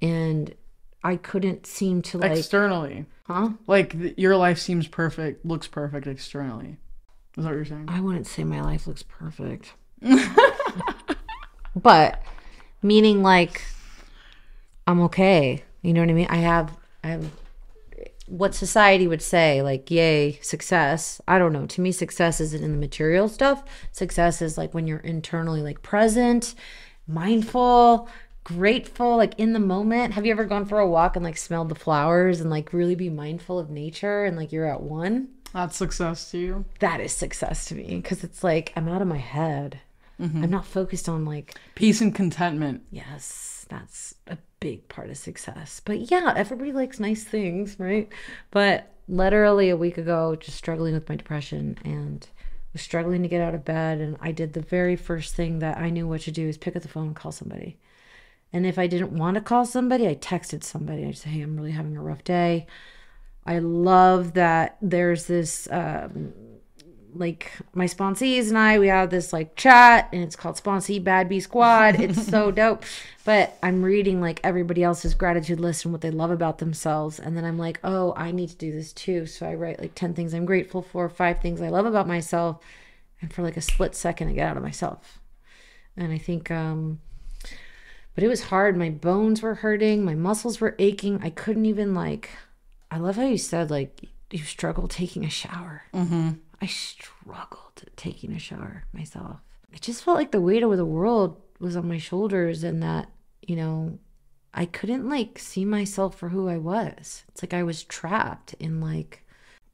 and 0.00 0.54
I 1.02 1.16
couldn't 1.16 1.66
seem 1.66 2.02
to 2.02 2.18
like, 2.18 2.38
Externally. 2.38 3.06
huh? 3.24 3.50
Like 3.66 3.92
th- 3.92 4.18
your 4.18 4.36
life 4.36 4.58
seems 4.58 4.86
perfect, 4.88 5.44
looks 5.44 5.66
perfect 5.66 6.06
externally. 6.06 6.76
Is 7.36 7.44
that 7.44 7.50
what 7.50 7.56
you're 7.56 7.64
saying? 7.64 7.86
I 7.88 8.00
wouldn't 8.00 8.26
say 8.26 8.44
my 8.44 8.62
life 8.62 8.86
looks 8.86 9.02
perfect. 9.02 9.74
but 11.76 12.22
meaning 12.82 13.22
like 13.22 13.62
I'm 14.86 15.00
okay. 15.02 15.62
You 15.82 15.92
know 15.92 16.00
what 16.00 16.10
I 16.10 16.14
mean? 16.14 16.26
I 16.30 16.36
have 16.36 16.76
I 17.04 17.08
have 17.08 17.30
what 18.26 18.54
society 18.54 19.06
would 19.06 19.22
say 19.22 19.62
like 19.62 19.90
yay 19.90 20.38
success. 20.42 21.20
I 21.28 21.38
don't 21.38 21.52
know. 21.52 21.66
To 21.66 21.80
me 21.80 21.92
success 21.92 22.40
isn't 22.40 22.64
in 22.64 22.72
the 22.72 22.78
material 22.78 23.28
stuff. 23.28 23.62
Success 23.92 24.42
is 24.42 24.58
like 24.58 24.74
when 24.74 24.86
you're 24.86 24.98
internally 24.98 25.62
like 25.62 25.82
present 25.82 26.54
mindful 27.06 28.08
grateful 28.44 29.16
like 29.16 29.34
in 29.38 29.52
the 29.52 29.58
moment. 29.58 30.14
Have 30.14 30.24
you 30.24 30.32
ever 30.32 30.44
gone 30.44 30.64
for 30.66 30.78
a 30.78 30.88
walk 30.88 31.16
and 31.16 31.24
like 31.24 31.36
smelled 31.36 31.68
the 31.68 31.74
flowers 31.74 32.40
and 32.40 32.50
like 32.50 32.72
really 32.72 32.94
be 32.94 33.10
mindful 33.10 33.58
of 33.58 33.70
nature 33.70 34.24
and 34.24 34.36
like 34.36 34.52
you're 34.52 34.66
at 34.66 34.82
one? 34.82 35.28
That's 35.52 35.76
success 35.76 36.30
to 36.32 36.38
you. 36.38 36.64
that 36.80 37.00
is 37.00 37.12
success 37.12 37.64
to 37.66 37.74
me 37.74 37.96
because 37.96 38.22
it's 38.22 38.44
like 38.44 38.72
I'm 38.76 38.88
out 38.88 39.02
of 39.02 39.08
my 39.08 39.16
head. 39.18 39.80
Mm-hmm. 40.20 40.44
I'm 40.44 40.50
not 40.50 40.66
focused 40.66 41.08
on 41.08 41.24
like, 41.24 41.54
Peace 41.74 42.00
and 42.00 42.14
contentment. 42.14 42.82
yes, 42.90 43.55
that's 43.68 44.14
a 44.26 44.38
big 44.60 44.88
part 44.88 45.10
of 45.10 45.16
success. 45.16 45.80
But 45.84 46.10
yeah, 46.10 46.32
everybody 46.36 46.72
likes 46.72 47.00
nice 47.00 47.24
things, 47.24 47.76
right? 47.78 48.08
But 48.50 48.92
literally 49.08 49.70
a 49.70 49.76
week 49.76 49.98
ago, 49.98 50.36
just 50.36 50.56
struggling 50.56 50.94
with 50.94 51.08
my 51.08 51.16
depression 51.16 51.78
and 51.84 52.26
was 52.72 52.82
struggling 52.82 53.22
to 53.22 53.28
get 53.28 53.40
out 53.40 53.54
of 53.54 53.64
bed. 53.64 54.00
And 54.00 54.16
I 54.20 54.32
did 54.32 54.52
the 54.52 54.60
very 54.60 54.96
first 54.96 55.34
thing 55.34 55.60
that 55.60 55.78
I 55.78 55.90
knew 55.90 56.06
what 56.06 56.22
to 56.22 56.30
do 56.30 56.48
is 56.48 56.58
pick 56.58 56.76
up 56.76 56.82
the 56.82 56.88
phone 56.88 57.08
and 57.08 57.16
call 57.16 57.32
somebody. 57.32 57.78
And 58.52 58.66
if 58.66 58.78
I 58.78 58.86
didn't 58.86 59.12
want 59.16 59.34
to 59.34 59.40
call 59.40 59.64
somebody, 59.64 60.08
I 60.08 60.14
texted 60.14 60.62
somebody. 60.62 61.04
I 61.04 61.12
said, 61.12 61.32
hey, 61.32 61.42
I'm 61.42 61.56
really 61.56 61.72
having 61.72 61.96
a 61.96 62.02
rough 62.02 62.24
day. 62.24 62.66
I 63.44 63.58
love 63.58 64.34
that 64.34 64.76
there's 64.82 65.26
this 65.26 65.68
um, 65.70 66.32
like 67.18 67.50
my 67.74 67.86
sponsees 67.86 68.48
and 68.48 68.58
I 68.58 68.78
we 68.78 68.88
have 68.88 69.10
this 69.10 69.32
like 69.32 69.56
chat 69.56 70.08
and 70.12 70.22
it's 70.22 70.36
called 70.36 70.56
Sponsee 70.56 71.02
Bad 71.02 71.28
Bee 71.28 71.40
Squad. 71.40 72.00
It's 72.00 72.26
so 72.26 72.50
dope. 72.50 72.84
But 73.24 73.58
I'm 73.62 73.82
reading 73.82 74.20
like 74.20 74.40
everybody 74.44 74.82
else's 74.82 75.14
gratitude 75.14 75.58
list 75.58 75.84
and 75.84 75.92
what 75.92 76.00
they 76.00 76.10
love 76.10 76.30
about 76.30 76.58
themselves 76.58 77.18
and 77.18 77.36
then 77.36 77.44
I'm 77.44 77.58
like, 77.58 77.80
"Oh, 77.82 78.14
I 78.16 78.30
need 78.30 78.50
to 78.50 78.56
do 78.56 78.72
this 78.72 78.92
too." 78.92 79.26
So 79.26 79.46
I 79.46 79.54
write 79.54 79.80
like 79.80 79.94
10 79.94 80.14
things 80.14 80.32
I'm 80.32 80.44
grateful 80.44 80.82
for, 80.82 81.08
5 81.08 81.40
things 81.40 81.60
I 81.60 81.68
love 81.68 81.86
about 81.86 82.06
myself, 82.06 82.62
and 83.20 83.32
for 83.32 83.42
like 83.42 83.56
a 83.56 83.60
split 83.60 83.94
second 83.94 84.28
I 84.28 84.32
get 84.32 84.48
out 84.48 84.56
of 84.56 84.62
myself. 84.62 85.18
And 85.96 86.12
I 86.12 86.18
think 86.18 86.50
um 86.50 87.00
but 88.14 88.24
it 88.24 88.28
was 88.28 88.44
hard. 88.44 88.78
My 88.78 88.88
bones 88.88 89.42
were 89.42 89.56
hurting, 89.56 90.04
my 90.04 90.14
muscles 90.14 90.58
were 90.58 90.74
aching. 90.78 91.20
I 91.22 91.30
couldn't 91.30 91.66
even 91.66 91.94
like 91.94 92.30
I 92.90 92.98
love 92.98 93.16
how 93.16 93.26
you 93.26 93.38
said 93.38 93.70
like 93.70 94.08
you 94.30 94.38
struggle 94.40 94.88
taking 94.88 95.24
a 95.24 95.30
shower. 95.30 95.82
Mm-hmm. 95.94 96.30
I 96.60 96.66
struggled 96.66 97.84
taking 97.96 98.32
a 98.32 98.38
shower 98.38 98.84
myself. 98.92 99.40
It 99.72 99.82
just 99.82 100.02
felt 100.02 100.16
like 100.16 100.32
the 100.32 100.40
weight 100.40 100.62
of 100.62 100.76
the 100.76 100.84
world 100.84 101.40
was 101.60 101.76
on 101.76 101.88
my 101.88 101.98
shoulders 101.98 102.64
and 102.64 102.82
that, 102.82 103.10
you 103.42 103.56
know, 103.56 103.98
I 104.54 104.64
couldn't 104.64 105.08
like 105.08 105.38
see 105.38 105.64
myself 105.64 106.16
for 106.16 106.30
who 106.30 106.48
I 106.48 106.56
was. 106.56 107.24
It's 107.28 107.42
like 107.42 107.52
I 107.52 107.62
was 107.62 107.84
trapped 107.84 108.54
in 108.54 108.80
like 108.80 109.24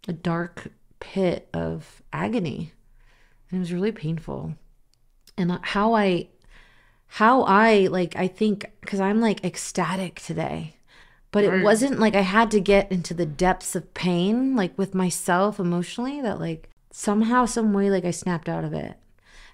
a 0.09 0.13
dark 0.13 0.73
pit 0.99 1.49
of 1.55 2.03
agony. 2.13 2.73
And 3.51 3.59
it 3.59 3.61
was 3.61 3.73
really 3.73 3.93
painful. 3.93 4.57
And 5.37 5.53
uh, 5.53 5.59
how 5.63 5.95
I 5.95 6.29
how 7.07 7.43
I 7.43 7.87
like 7.89 8.17
I 8.17 8.27
think 8.27 8.67
cuz 8.85 8.99
I'm 8.99 9.21
like 9.21 9.45
ecstatic 9.45 10.21
today. 10.21 10.77
But 11.31 11.45
it 11.45 11.63
wasn't 11.63 11.99
like 11.99 12.15
I 12.15 12.21
had 12.21 12.51
to 12.51 12.61
get 12.61 12.93
into 12.93 13.15
the 13.15 13.25
depths 13.25 13.75
of 13.75 13.95
pain 13.95 14.55
like 14.55 14.77
with 14.77 14.95
myself 14.95 15.59
emotionally 15.59 16.21
that 16.21 16.39
like 16.39 16.69
somehow 16.93 17.47
some 17.47 17.73
way 17.73 17.91
like 17.91 18.05
I 18.05 18.11
snapped 18.11 18.49
out 18.49 18.65
of 18.65 18.73
it. 18.73 18.97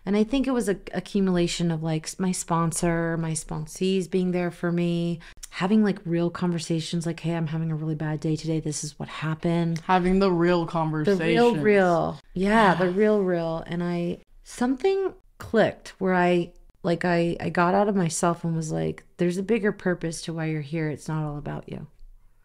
And 0.06 0.16
I 0.16 0.24
think 0.24 0.46
it 0.46 0.52
was 0.52 0.68
a 0.68 0.76
accumulation 0.94 1.70
of 1.70 1.82
like 1.82 2.08
my 2.18 2.32
sponsor, 2.32 3.16
my 3.18 3.32
sponsees 3.32 4.10
being 4.10 4.30
there 4.30 4.50
for 4.50 4.72
me, 4.72 5.20
having 5.50 5.84
like 5.84 5.98
real 6.06 6.30
conversations 6.30 7.04
like, 7.04 7.20
hey, 7.20 7.34
I'm 7.34 7.48
having 7.48 7.70
a 7.70 7.74
really 7.74 7.94
bad 7.94 8.20
day 8.20 8.34
today. 8.34 8.58
This 8.58 8.84
is 8.84 8.98
what 8.98 9.08
happened. 9.08 9.82
Having 9.86 10.20
the 10.20 10.32
real 10.32 10.66
conversation. 10.66 11.18
The 11.18 11.24
real, 11.24 11.56
real. 11.56 12.20
Yeah, 12.32 12.74
the 12.74 12.90
real, 12.90 13.20
real. 13.20 13.64
And 13.66 13.82
I, 13.82 14.18
something 14.44 15.12
clicked 15.36 15.94
where 15.98 16.14
I, 16.14 16.52
like, 16.82 17.04
I, 17.04 17.36
I 17.40 17.50
got 17.50 17.74
out 17.74 17.88
of 17.88 17.96
myself 17.96 18.44
and 18.44 18.56
was 18.56 18.72
like, 18.72 19.04
there's 19.18 19.36
a 19.36 19.42
bigger 19.42 19.72
purpose 19.72 20.22
to 20.22 20.32
why 20.32 20.46
you're 20.46 20.62
here. 20.62 20.88
It's 20.88 21.08
not 21.08 21.24
all 21.24 21.36
about 21.36 21.68
you. 21.68 21.86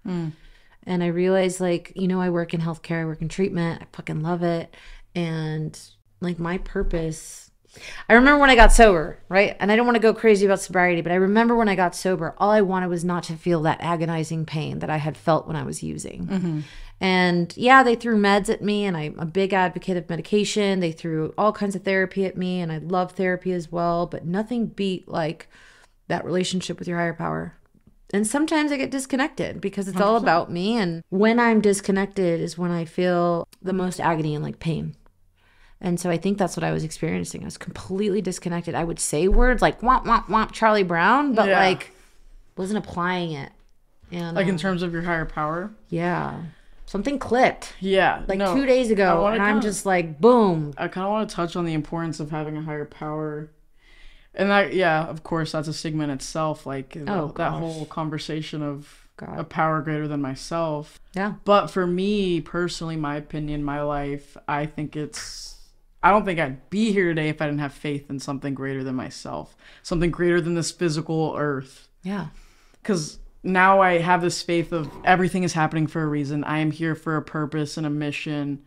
Mm. 0.05 0.33
And 0.85 1.03
I 1.03 1.07
realized, 1.07 1.59
like, 1.59 1.93
you 1.95 2.07
know, 2.07 2.21
I 2.21 2.29
work 2.29 2.53
in 2.53 2.61
healthcare, 2.61 3.01
I 3.01 3.05
work 3.05 3.21
in 3.21 3.29
treatment, 3.29 3.81
I 3.81 3.87
fucking 3.95 4.21
love 4.21 4.43
it. 4.43 4.75
And 5.15 5.79
like, 6.21 6.39
my 6.39 6.57
purpose 6.59 7.51
I 8.07 8.13
remember 8.13 8.39
when 8.39 8.49
I 8.49 8.55
got 8.55 8.71
sober, 8.71 9.19
right? 9.29 9.55
And 9.59 9.71
I 9.71 9.75
don't 9.75 9.85
want 9.85 9.95
to 9.95 10.01
go 10.01 10.13
crazy 10.13 10.45
about 10.45 10.59
sobriety, 10.59 11.01
but 11.01 11.11
I 11.11 11.15
remember 11.15 11.55
when 11.55 11.69
I 11.69 11.75
got 11.75 11.95
sober, 11.95 12.35
all 12.37 12.51
I 12.51 12.61
wanted 12.61 12.89
was 12.89 13.03
not 13.03 13.23
to 13.23 13.33
feel 13.35 13.61
that 13.63 13.81
agonizing 13.81 14.45
pain 14.45 14.79
that 14.79 14.89
I 14.89 14.97
had 14.97 15.17
felt 15.17 15.47
when 15.47 15.55
I 15.55 15.63
was 15.63 15.81
using. 15.81 16.27
Mm-hmm. 16.27 16.59
And 17.01 17.57
yeah, 17.57 17.83
they 17.83 17.95
threw 17.95 18.17
meds 18.17 18.49
at 18.49 18.61
me, 18.61 18.85
and 18.85 18.95
I'm 18.95 19.19
a 19.19 19.25
big 19.25 19.53
advocate 19.53 19.97
of 19.97 20.09
medication. 20.09 20.79
They 20.79 20.91
threw 20.91 21.33
all 21.37 21.51
kinds 21.51 21.75
of 21.75 21.83
therapy 21.83 22.25
at 22.25 22.37
me, 22.37 22.61
and 22.61 22.71
I 22.71 22.77
love 22.77 23.13
therapy 23.13 23.51
as 23.51 23.71
well, 23.71 24.05
but 24.05 24.25
nothing 24.25 24.67
beat 24.67 25.07
like 25.07 25.49
that 26.07 26.25
relationship 26.25 26.79
with 26.79 26.87
your 26.87 26.99
higher 26.99 27.13
power. 27.13 27.55
And 28.13 28.27
sometimes 28.27 28.71
I 28.71 28.77
get 28.77 28.91
disconnected 28.91 29.59
because 29.59 29.87
it's 29.87 29.99
all 29.99 30.15
about 30.17 30.51
me. 30.51 30.77
And 30.77 31.01
when 31.09 31.39
I'm 31.39 31.61
disconnected 31.61 32.39
is 32.39 32.57
when 32.59 32.69
I 32.69 32.85
feel 32.85 33.47
the 33.61 33.73
most 33.73 33.99
agony 33.99 34.35
and 34.35 34.43
like 34.43 34.59
pain. 34.59 34.95
And 35.81 35.99
so 35.99 36.09
I 36.11 36.17
think 36.17 36.37
that's 36.37 36.55
what 36.55 36.63
I 36.63 36.71
was 36.71 36.83
experiencing. 36.83 37.41
I 37.41 37.45
was 37.45 37.57
completely 37.57 38.21
disconnected. 38.21 38.75
I 38.75 38.83
would 38.83 38.99
say 38.99 39.27
words 39.27 39.61
like 39.63 39.81
womp 39.81 40.05
womp 40.05 40.25
womp 40.27 40.51
Charlie 40.51 40.83
Brown, 40.83 41.33
but 41.33 41.49
Yeah. 41.49 41.59
like 41.59 41.91
wasn't 42.55 42.77
applying 42.85 43.31
it. 43.31 43.51
And 44.11 44.35
Like 44.35 44.45
in 44.45 44.51
um, 44.51 44.57
terms 44.57 44.83
of 44.83 44.93
your 44.93 45.01
higher 45.01 45.25
power. 45.25 45.71
yeah, 45.89 46.35
something 46.85 47.17
clicked 47.17 47.73
Yeah. 47.79 48.21
like 48.27 48.37
no, 48.37 48.53
two 48.53 48.67
days 48.67 48.91
ago, 48.91 49.25
and 49.25 49.41
I'm 49.41 49.59
just 49.59 49.85
like 49.87 50.21
boom. 50.21 50.73
I 50.77 50.87
kind 50.87 51.05
of 51.05 51.11
want 51.11 51.29
to 51.29 51.35
touch 51.35 51.55
on 51.55 51.65
the 51.65 51.73
importance 51.73 52.19
of 52.19 52.29
having 52.29 52.55
a 52.55 52.61
higher 52.61 52.85
power. 52.85 53.49
And 54.35 54.49
that, 54.49 54.73
yeah, 54.73 55.03
of 55.05 55.23
course, 55.23 55.51
that's 55.51 55.67
a 55.67 55.73
stigma 55.73 56.05
in 56.05 56.09
itself. 56.09 56.65
Like 56.65 56.95
Oh, 57.07 57.27
that 57.27 57.33
gosh. 57.35 57.59
whole 57.59 57.85
conversation 57.85 58.61
of 58.63 59.07
God. 59.17 59.39
a 59.39 59.43
power 59.43 59.81
greater 59.81 60.07
than 60.07 60.21
myself. 60.21 60.99
Yeah, 61.15 61.33
But 61.45 61.67
for 61.67 61.85
me 61.85 62.41
personally, 62.41 62.95
my 62.95 63.15
opinion, 63.17 63.63
my 63.63 63.81
life, 63.81 64.35
I 64.47 64.65
think 64.65 64.95
it's. 64.95 65.51
I 66.01 66.09
don't 66.11 66.25
think 66.25 66.39
I'd 66.39 66.69
be 66.69 66.91
here 66.91 67.09
today 67.09 67.29
if 67.29 67.41
I 67.41 67.45
didn't 67.45 67.61
have 67.61 67.73
faith 67.73 68.09
in 68.09 68.19
something 68.19 68.53
greater 68.53 68.83
than 68.83 68.95
myself, 68.95 69.55
something 69.83 70.11
greater 70.11 70.41
than 70.41 70.53
this 70.55 70.69
physical 70.71 71.33
earth. 71.37 71.87
yeah, 72.01 72.27
Because 72.81 73.19
now 73.41 73.79
I 73.81 73.99
have 73.99 74.21
this 74.21 74.41
faith 74.41 74.73
of 74.73 74.89
everything 75.05 75.43
is 75.43 75.53
happening 75.53 75.87
for 75.87 76.01
a 76.03 76.07
reason. 76.07 76.43
I 76.43 76.57
am 76.57 76.71
here 76.71 76.93
for 76.95 77.15
a 77.15 77.21
purpose 77.21 77.77
and 77.77 77.85
a 77.87 77.89
mission. 77.89 78.63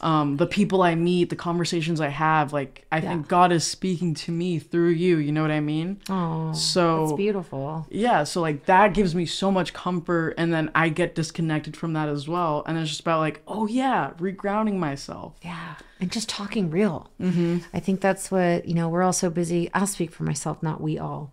Um, 0.00 0.36
the 0.36 0.46
people 0.46 0.82
I 0.82 0.94
meet, 0.94 1.30
the 1.30 1.36
conversations 1.36 2.00
I 2.00 2.08
have, 2.08 2.52
like 2.52 2.86
I 2.92 3.00
think 3.00 3.28
God 3.28 3.52
is 3.52 3.64
speaking 3.66 4.14
to 4.14 4.32
me 4.32 4.58
through 4.58 4.90
you. 4.90 5.16
You 5.18 5.32
know 5.32 5.42
what 5.42 5.50
I 5.50 5.60
mean? 5.60 6.00
oh, 6.08 6.52
So 6.52 7.04
it's 7.04 7.12
beautiful. 7.14 7.86
yeah, 7.90 8.24
so 8.24 8.40
like 8.40 8.66
that 8.66 8.94
gives 8.94 9.14
me 9.14 9.26
so 9.26 9.50
much 9.50 9.72
comfort, 9.72 10.34
and 10.38 10.52
then 10.52 10.70
I 10.74 10.88
get 10.90 11.14
disconnected 11.14 11.76
from 11.76 11.92
that 11.94 12.08
as 12.08 12.28
well. 12.28 12.62
And 12.66 12.78
it's 12.78 12.88
just 12.88 13.00
about 13.00 13.20
like, 13.20 13.42
oh 13.48 13.66
yeah, 13.66 14.12
regrounding 14.18 14.76
myself. 14.78 15.34
Yeah, 15.42 15.74
and 16.00 16.10
just 16.12 16.28
talking 16.28 16.70
real. 16.70 17.10
Mm-hmm. 17.20 17.58
I 17.74 17.80
think 17.80 18.00
that's 18.00 18.30
what 18.30 18.66
you 18.66 18.74
know. 18.74 18.88
We're 18.88 19.02
all 19.02 19.12
so 19.12 19.28
busy. 19.30 19.70
I'll 19.74 19.86
speak 19.86 20.12
for 20.12 20.22
myself, 20.22 20.62
not 20.62 20.80
we 20.80 20.98
all. 20.98 21.32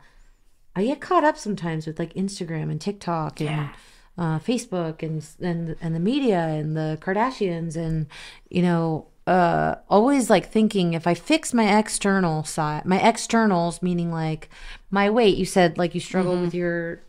I 0.75 0.83
get 0.85 1.01
caught 1.01 1.23
up 1.23 1.37
sometimes 1.37 1.87
with 1.87 1.97
like 1.99 2.13
Instagram 2.13 2.69
and 2.71 2.79
TikTok 2.79 3.41
and 3.41 3.69
uh, 4.17 4.39
Facebook 4.39 5.03
and 5.03 5.25
and 5.41 5.75
and 5.81 5.95
the 5.95 5.99
media 5.99 6.39
and 6.39 6.75
the 6.75 6.97
Kardashians 7.01 7.75
and 7.75 8.07
you 8.49 8.61
know 8.61 9.07
uh 9.27 9.75
always 9.89 10.29
like 10.29 10.49
thinking 10.49 10.93
if 10.93 11.05
I 11.05 11.13
fix 11.13 11.53
my 11.53 11.77
external 11.77 12.43
side, 12.43 12.85
my 12.85 12.99
externals 12.99 13.81
meaning 13.81 14.11
like 14.11 14.49
my 14.89 15.09
weight. 15.09 15.37
You 15.37 15.45
said 15.45 15.77
like 15.77 15.93
you 15.93 16.01
struggle 16.01 16.39
with 16.39 16.53
your 16.53 17.01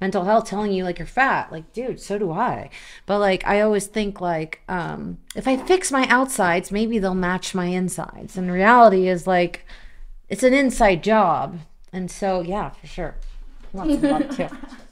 mental 0.00 0.24
health 0.24 0.46
telling 0.46 0.72
you 0.72 0.84
like 0.84 0.98
you're 0.98 1.06
fat 1.06 1.50
like 1.50 1.72
dude 1.72 2.00
so 2.00 2.18
do 2.18 2.32
i. 2.32 2.70
But 3.06 3.18
like 3.18 3.46
i 3.46 3.60
always 3.60 3.86
think 3.86 4.20
like 4.20 4.62
um 4.68 5.18
if 5.36 5.46
i 5.46 5.56
fix 5.56 5.92
my 5.92 6.06
outsides 6.08 6.70
maybe 6.72 6.98
they'll 6.98 7.14
match 7.14 7.54
my 7.54 7.66
insides. 7.66 8.36
And 8.36 8.50
reality 8.50 9.06
is 9.08 9.26
like 9.26 9.64
it's 10.28 10.42
an 10.42 10.54
inside 10.54 11.04
job. 11.04 11.60
And 11.92 12.10
so 12.10 12.40
yeah 12.40 12.70
for 12.70 12.86
sure. 12.86 13.14
Lots 13.74 13.92
of 13.92 14.02
love 14.02 14.36
too 14.36 14.48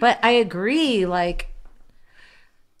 but 0.00 0.18
i 0.22 0.30
agree 0.30 1.06
like 1.06 1.46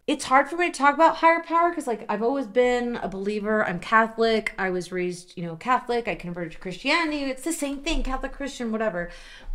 it's 0.06 0.24
hard 0.24 0.48
for 0.48 0.56
me 0.56 0.72
to 0.72 0.76
talk 0.76 0.94
about 0.94 1.18
higher 1.18 1.40
power 1.40 1.70
because 1.70 1.86
like 1.86 2.04
i've 2.08 2.22
always 2.22 2.48
been 2.48 2.96
a 2.96 3.08
believer. 3.08 3.64
I'm 3.64 3.78
catholic. 3.78 4.52
I 4.58 4.70
was 4.70 4.90
raised 4.90 5.34
you 5.36 5.44
know 5.44 5.54
catholic. 5.54 6.08
I 6.08 6.16
converted 6.16 6.52
to 6.52 6.58
christianity. 6.58 7.24
It's 7.24 7.44
the 7.44 7.52
same 7.52 7.78
thing 7.82 8.02
catholic 8.02 8.32
christian 8.32 8.72
whatever. 8.72 9.10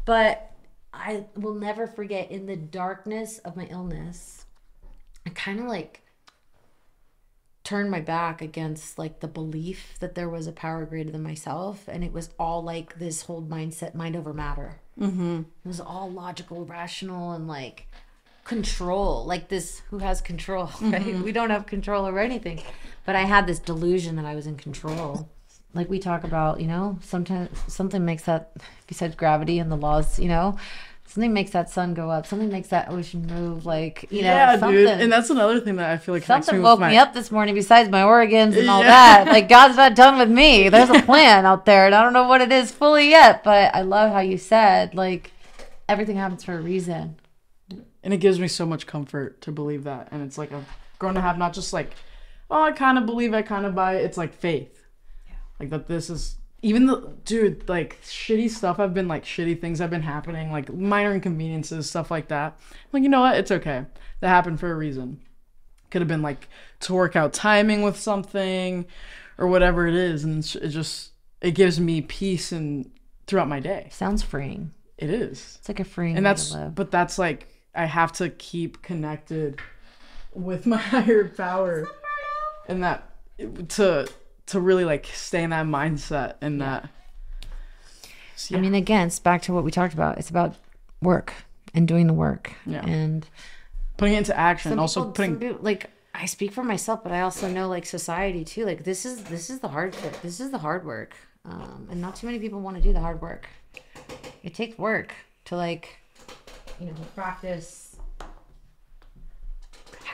But 0.06 0.56
i 0.96 1.26
will 1.36 1.54
never 1.54 1.88
forget 1.88 2.32
in 2.32 2.46
the 2.46 2.56
darkness 2.56 3.40
of 3.40 3.56
my 3.56 3.66
illness 3.66 4.46
i 5.26 5.30
kind 5.30 5.60
of 5.60 5.66
like 5.66 6.02
turned 7.64 7.90
my 7.90 8.00
back 8.00 8.42
against 8.42 8.98
like 8.98 9.20
the 9.20 9.28
belief 9.28 9.98
that 10.00 10.16
there 10.16 10.30
was 10.30 10.48
a 10.48 10.52
power 10.52 10.86
greater 10.86 11.12
than 11.12 11.24
myself 11.24 11.88
and 11.88 12.04
it 12.04 12.14
was 12.14 12.30
all 12.40 12.64
like 12.64 12.98
this 13.00 13.24
whole 13.24 13.42
mindset 13.42 13.96
mind 13.96 14.16
over 14.16 14.34
matter 14.34 14.80
mm-hmm. 15.00 15.40
it 15.40 15.68
was 15.68 15.80
all 15.80 16.10
logical 16.12 16.66
rational 16.66 17.32
and 17.32 17.48
like 17.48 17.88
control. 18.44 19.26
Like 19.26 19.50
this 19.50 19.82
who 19.90 20.00
has 20.00 20.22
control 20.22 20.70
right? 20.82 21.20
We 21.20 21.32
don't 21.32 21.50
have 21.50 21.66
control 21.66 22.06
over 22.06 22.20
anything. 22.20 22.62
But 23.06 23.16
i 23.16 23.22
had 23.22 23.46
this 23.46 23.60
delusion 23.60 24.16
that 24.16 24.26
i 24.26 24.36
was 24.36 24.48
in 24.48 24.58
control. 24.58 25.30
Like 25.74 25.90
we 25.90 26.00
talk 26.00 26.24
about 26.24 26.62
you 26.62 26.68
know 26.68 27.00
sometimes 27.02 27.50
something 27.68 28.06
makes 28.06 28.24
that 28.24 28.54
besides 28.88 29.16
gravity 29.16 29.60
and 29.60 29.72
the 29.72 29.76
laws 29.76 30.20
you 30.20 30.30
know 30.30 30.58
something 31.08 31.34
makes 31.34 31.52
that 31.52 31.70
sun 31.70 31.94
go 31.94 32.10
up 32.10 32.26
something 32.26 32.50
makes 32.50 32.68
that 32.70 32.90
ocean 32.90 33.26
move 33.28 33.66
like 33.66 34.06
you 34.10 34.22
know 34.22 34.28
yeah, 34.28 34.58
something 34.60 34.76
dude. 34.78 34.90
And 34.90 35.12
that's 35.12 35.30
another 35.30 35.60
thing 35.60 35.76
that 35.78 35.90
I 35.90 35.98
feel 35.98 36.14
like 36.16 36.24
Something 36.24 36.56
me 36.58 36.62
woke 36.62 36.80
my- 36.80 36.90
me 36.90 36.98
up 36.98 37.14
this 37.14 37.32
morning 37.32 37.56
besides 37.56 37.90
my 37.90 38.04
organs 38.04 38.58
and 38.58 38.70
all 38.70 38.82
Yeah. 38.82 39.24
that. 39.24 39.28
Like 39.28 39.48
God's 39.56 39.78
not 39.78 39.96
done 39.96 40.18
with 40.18 40.30
me. 40.30 40.70
There's 40.70 40.90
a 40.90 41.02
plan 41.04 41.46
out 41.46 41.66
there, 41.66 41.86
and 41.86 41.94
I 41.96 42.04
don't 42.04 42.14
know 42.14 42.28
what 42.28 42.42
it 42.42 42.52
is 42.52 42.72
fully 42.72 43.10
yet. 43.10 43.44
But 43.44 43.74
I 43.76 43.82
love 43.82 44.12
how 44.12 44.20
you 44.20 44.38
said 44.38 44.96
like 44.96 45.32
everything 45.88 46.16
happens 46.18 46.44
for 46.44 46.58
a 46.58 46.62
reason. 46.62 47.18
and 48.04 48.14
it 48.14 48.18
gives 48.18 48.40
me 48.40 48.48
so 48.48 48.66
much 48.66 48.86
comfort 48.88 49.42
to 49.42 49.52
believe 49.52 49.84
that 49.84 50.08
and 50.12 50.22
it's 50.24 50.38
like 50.38 50.52
I've 50.52 50.68
grown 51.00 51.14
to 51.16 51.22
have 51.22 51.38
not 51.38 51.54
just 51.54 51.72
like 51.74 51.92
oh 52.50 52.62
i 52.64 52.72
kind 52.72 52.98
of 52.98 53.06
believe 53.06 53.34
i 53.34 53.42
kind 53.42 53.66
of 53.66 53.74
buy 53.76 53.96
it 53.98 54.06
it's 54.06 54.18
like 54.18 54.34
faith 54.34 54.84
like 55.60 55.70
that 55.72 55.88
this 55.88 56.10
is 56.10 56.38
even 56.66 56.88
the 56.88 57.14
dude 57.26 57.70
like 57.70 58.02
shitty 58.02 58.50
stuff. 58.50 58.80
I've 58.80 58.94
been 58.94 59.08
like 59.08 59.24
shitty 59.24 59.62
things 59.62 59.78
have 59.78 59.92
been 59.92 60.02
happening 60.02 60.52
like 60.52 60.74
minor 60.74 61.14
inconveniences 61.14 61.88
stuff 61.88 62.10
like 62.10 62.30
that. 62.30 62.58
I'm 62.60 62.90
like 62.92 63.04
you 63.04 63.10
know 63.10 63.22
what? 63.22 63.38
It's 63.38 63.52
okay. 63.52 63.86
That 64.22 64.30
happened 64.30 64.60
for 64.60 64.72
a 64.72 64.76
reason. 64.76 65.22
Could 65.92 66.02
have 66.02 66.08
been 66.08 66.24
like 66.24 66.50
to 66.82 66.94
work 66.96 67.16
out 67.16 67.34
timing 67.34 67.84
with 67.84 67.98
something 67.98 68.88
or 69.38 69.46
whatever 69.46 69.86
it 69.86 69.94
is 69.94 70.24
and 70.24 70.40
it 70.60 70.70
just 70.70 71.12
it 71.40 71.52
gives 71.52 71.80
me 71.80 72.02
peace 72.02 72.52
and 72.52 72.90
throughout 73.28 73.48
my 73.48 73.60
day. 73.60 73.90
Sounds 73.92 74.24
freeing. 74.24 74.72
it 74.98 75.12
is. 75.12 75.58
It's 75.60 75.70
like 75.70 75.80
a 75.80 75.84
freeing 75.84 76.18
and 76.18 76.26
way 76.26 76.30
that's 76.32 76.50
to 76.50 76.58
live. 76.58 76.76
but 76.76 76.90
that's 76.90 77.20
like 77.20 77.48
i 77.76 77.86
have 77.86 78.12
to 78.14 78.30
keep 78.30 78.82
connected 78.82 79.60
with 80.34 80.66
my 80.74 80.78
higher 80.78 81.30
power. 81.30 81.88
And 82.68 82.84
that 82.84 83.08
to 83.70 84.08
to 84.48 84.60
really 84.60 84.86
like 84.86 85.08
stay 85.08 85.44
in 85.44 85.50
that 85.50 85.66
mindset 85.66 86.36
and 86.42 86.62
that 86.62 86.90
I 88.54 88.58
mean, 88.58 88.76
again, 88.76 89.08
it's 89.08 89.20
back 89.20 89.42
to 89.44 89.54
what 89.54 89.64
we 89.64 89.72
talked 89.72 89.94
about. 89.94 90.18
It's 90.18 90.30
about 90.30 90.56
work 91.02 91.34
and 91.74 91.88
doing 91.88 92.08
the 92.08 92.14
work. 92.14 92.54
Yeah. 92.66 92.86
And 92.86 93.28
putting 93.98 94.16
it 94.16 94.20
into 94.20 94.38
action 94.38 94.78
also 94.78 95.12
putting 95.12 95.38
people, 95.38 95.60
like 95.62 95.90
I 96.14 96.26
speak 96.26 96.52
for 96.52 96.64
myself, 96.64 97.04
but 97.04 97.12
I 97.12 97.22
also 97.22 97.50
know 97.50 97.68
like 97.68 97.86
society 97.86 98.44
too. 98.44 98.66
Like 98.66 98.84
this 98.84 99.06
is 99.06 99.24
this 99.26 99.50
is 99.50 99.60
the 99.60 99.70
hard. 99.70 99.94
This 100.22 100.40
is 100.40 100.52
the 100.52 100.58
hard 100.58 100.86
work, 100.86 101.16
um, 101.46 101.88
and 101.90 102.02
not 102.02 102.16
too 102.16 102.28
many 102.28 102.40
people 102.40 102.60
want 102.62 102.78
to 102.78 102.84
do 102.84 102.94
the 102.94 103.00
hard 103.00 103.22
work. 103.22 103.48
It 104.44 104.54
takes 104.54 104.78
work 104.78 105.14
to 105.46 105.56
like, 105.56 105.98
you 106.80 106.88
know, 106.88 106.94
practice 107.16 107.85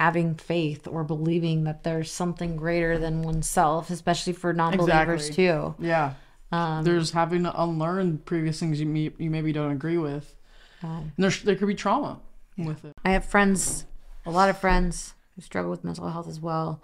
having 0.01 0.33
faith 0.35 0.87
or 0.87 1.03
believing 1.03 1.63
that 1.65 1.83
there's 1.83 2.11
something 2.11 2.55
greater 2.57 2.97
than 2.97 3.21
oneself, 3.21 3.89
especially 3.91 4.33
for 4.33 4.51
non-believers 4.51 5.27
Exactly. 5.27 5.45
too. 5.45 5.75
yeah 5.79 6.13
Um, 6.51 6.83
there's 6.83 7.11
having 7.11 7.43
to 7.43 7.51
unlearn 7.63 8.17
previous 8.25 8.59
things 8.59 8.79
you 8.79 8.87
may, 8.87 9.11
you 9.17 9.29
maybe 9.29 9.51
don't 9.53 9.71
agree 9.71 9.97
with 9.97 10.35
and 10.81 11.11
there's 11.17 11.43
there 11.43 11.55
could 11.55 11.67
be 11.67 11.75
trauma 11.75 12.19
with 12.57 12.83
it 12.83 12.93
I 13.05 13.11
have 13.11 13.25
friends, 13.25 13.85
a 14.25 14.31
lot 14.31 14.49
of 14.49 14.57
friends 14.57 15.13
who 15.35 15.41
struggle 15.41 15.69
with 15.71 15.83
mental 15.83 16.09
health 16.09 16.27
as 16.27 16.39
well. 16.39 16.81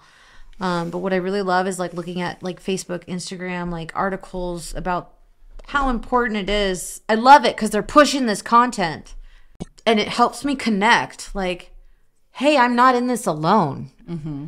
Um, 0.60 0.90
but 0.92 1.00
what 1.00 1.14
I 1.14 1.18
really 1.18 1.42
love 1.42 1.68
is 1.68 1.78
like 1.80 1.94
looking 1.94 2.22
at 2.22 2.42
like 2.42 2.60
Facebook, 2.64 3.04
Instagram, 3.06 3.72
like 3.72 3.92
articles 3.96 4.74
about 4.76 5.14
how 5.74 5.90
important 5.90 6.38
it 6.38 6.50
is. 6.50 7.02
I 7.10 7.16
love 7.16 7.44
it 7.46 7.56
because 7.56 7.72
they're 7.72 7.84
pushing 8.00 8.26
this 8.26 8.42
content 8.42 9.16
and 9.86 10.00
it 10.00 10.08
helps 10.08 10.44
me 10.46 10.56
connect. 10.56 11.36
Like, 11.36 11.72
hey, 12.38 12.56
I'm 12.56 12.76
not 12.76 12.94
in 12.94 13.08
this 13.08 13.26
alone. 13.26 13.90
Mm-hmm. 14.08 14.46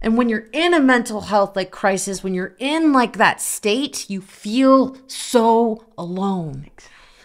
And 0.00 0.16
when 0.16 0.30
you're 0.30 0.48
in 0.54 0.72
a 0.72 0.80
mental 0.80 1.22
health 1.22 1.54
like 1.54 1.70
crisis, 1.70 2.24
when 2.24 2.32
you're 2.32 2.56
in 2.58 2.94
like 2.94 3.18
that 3.18 3.42
state, 3.42 4.08
you 4.08 4.22
feel 4.22 4.96
so 5.06 5.84
alone. 5.98 6.70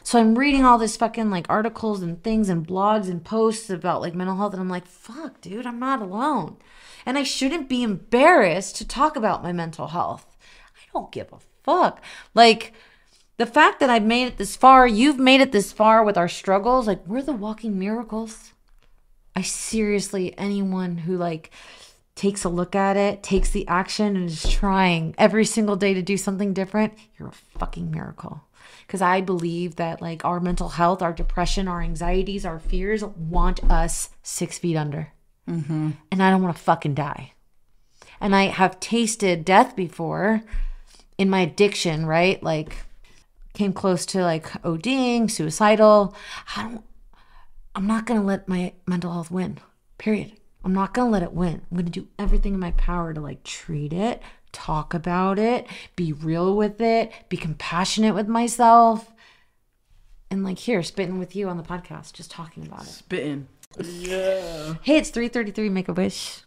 So 0.04 0.20
I'm 0.20 0.38
reading 0.38 0.66
all 0.66 0.78
this 0.78 0.98
fucking 0.98 1.30
like 1.30 1.46
articles 1.48 2.02
and 2.02 2.22
things 2.22 2.50
and 2.50 2.68
blogs 2.68 3.10
and 3.10 3.24
posts 3.24 3.70
about 3.70 4.02
like 4.02 4.14
mental 4.14 4.36
health 4.36 4.52
and 4.52 4.62
I'm 4.62 4.68
like, 4.68 4.86
fuck, 4.86 5.40
dude, 5.40 5.66
I'm 5.66 5.80
not 5.80 6.02
alone. 6.02 6.58
And 7.06 7.18
I 7.18 7.24
shouldn't 7.24 7.70
be 7.70 7.82
embarrassed 7.82 8.76
to 8.78 8.88
talk 8.88 9.16
about 9.16 9.44
my 9.44 9.54
mental 9.54 9.88
health. 9.88 10.38
I 10.76 10.92
don't 10.92 11.12
give 11.14 11.32
a 11.32 11.40
fuck? 11.64 12.02
Like 12.34 12.74
the 13.38 13.46
fact 13.46 13.80
that 13.80 13.90
I've 13.90 14.04
made 14.04 14.26
it 14.26 14.38
this 14.38 14.58
far, 14.58 14.86
you've 14.86 15.20
made 15.20 15.40
it 15.40 15.54
this 15.54 15.72
far 15.72 16.04
with 16.04 16.18
our 16.18 16.28
struggles, 16.28 16.86
like 16.86 17.08
we're 17.08 17.22
the 17.22 17.32
walking 17.32 17.80
miracles. 17.80 18.52
I 19.36 19.42
seriously, 19.42 20.38
anyone 20.38 20.98
who 20.98 21.18
like 21.18 21.52
takes 22.16 22.44
a 22.44 22.50
look 22.50 22.76
at 22.76 22.98
it, 22.98 23.24
takes 23.24 23.50
the 23.50 23.68
action, 23.68 24.16
and 24.16 24.30
is 24.30 24.50
trying 24.50 25.16
every 25.18 25.46
single 25.46 25.76
day 25.76 25.94
to 25.94 26.02
do 26.02 26.18
something 26.18 26.54
different, 26.54 26.94
you're 27.18 27.30
a 27.30 27.60
fucking 27.60 27.90
miracle. 27.90 28.44
Because 28.86 29.02
I 29.02 29.22
believe 29.22 29.78
that 29.78 30.02
like 30.02 30.26
our 30.26 30.40
mental 30.40 30.70
health, 30.70 31.02
our 31.02 31.14
depression, 31.14 31.68
our 31.68 31.82
anxieties, 31.82 32.46
our 32.46 32.60
fears 32.60 33.04
want 33.04 33.64
us 33.72 34.10
six 34.22 34.58
feet 34.58 34.76
under. 34.76 35.14
Mm-hmm. 35.50 35.92
And 36.12 36.24
I 36.24 36.30
don't 36.30 36.44
want 36.44 36.56
to 36.56 36.62
fucking 36.62 36.94
die. 36.94 37.34
And 38.20 38.36
I 38.36 38.48
have 38.48 38.80
tasted 38.80 39.46
death 39.46 39.76
before 39.76 40.44
in 41.18 41.30
my 41.30 41.42
addiction, 41.42 42.06
right? 42.06 42.42
Like 42.44 42.76
came 43.54 43.74
close 43.74 44.06
to 44.08 44.24
like 44.24 44.46
ODing, 44.64 45.32
suicidal. 45.32 46.16
I 46.56 46.64
don't 46.64 46.84
I'm 47.74 47.88
not 47.88 48.06
going 48.06 48.20
to 48.20 48.26
let 48.26 48.48
my 48.48 48.74
mental 48.86 49.14
health 49.14 49.32
win. 49.32 49.60
Period. 49.98 50.34
I'm 50.64 50.74
not 50.74 50.94
going 50.94 51.08
to 51.08 51.12
let 51.12 51.24
it 51.24 51.34
win. 51.34 51.62
I'm 51.72 51.78
going 51.78 51.86
to 51.86 51.92
do 51.92 52.08
everything 52.20 52.54
in 52.54 52.60
my 52.60 52.72
power 52.72 53.14
to 53.14 53.22
like 53.22 53.44
treat 53.44 53.94
it, 53.94 54.22
talk 54.52 54.94
about 54.94 55.40
it, 55.40 55.66
be 55.96 56.14
real 56.14 56.56
with 56.56 56.82
it, 56.82 57.12
be 57.30 57.38
compassionate 57.38 58.14
with 58.14 58.28
myself. 58.28 59.12
And 60.30 60.44
like 60.44 60.60
here, 60.60 60.84
spitting 60.84 61.18
with 61.18 61.36
you 61.36 61.50
on 61.50 61.58
the 61.58 61.64
podcast, 61.64 62.14
just 62.14 62.30
talking 62.30 62.68
about 62.68 62.84
it. 62.84 62.90
Spitting. 62.90 63.48
Yeah. 63.80 64.76
Hey, 64.82 64.98
it's 64.98 65.10
333 65.10 65.70
Make 65.70 65.88
a 65.88 65.94
Wish. 65.94 66.42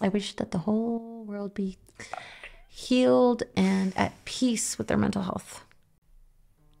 I 0.00 0.08
wish 0.08 0.34
that 0.34 0.50
the 0.50 0.58
whole 0.58 1.24
world 1.24 1.54
be 1.54 1.78
healed 2.68 3.44
and 3.56 3.96
at 3.96 4.24
peace 4.24 4.76
with 4.76 4.88
their 4.88 4.98
mental 4.98 5.22
health. 5.22 5.64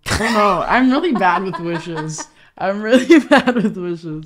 I 0.06 0.18
don't 0.18 0.34
know. 0.34 0.64
I'm 0.66 0.90
really 0.90 1.12
bad 1.12 1.44
with 1.44 1.58
wishes. 1.60 2.26
I'm 2.56 2.82
really 2.82 3.20
bad 3.28 3.54
with 3.54 3.76
wishes. 3.76 4.24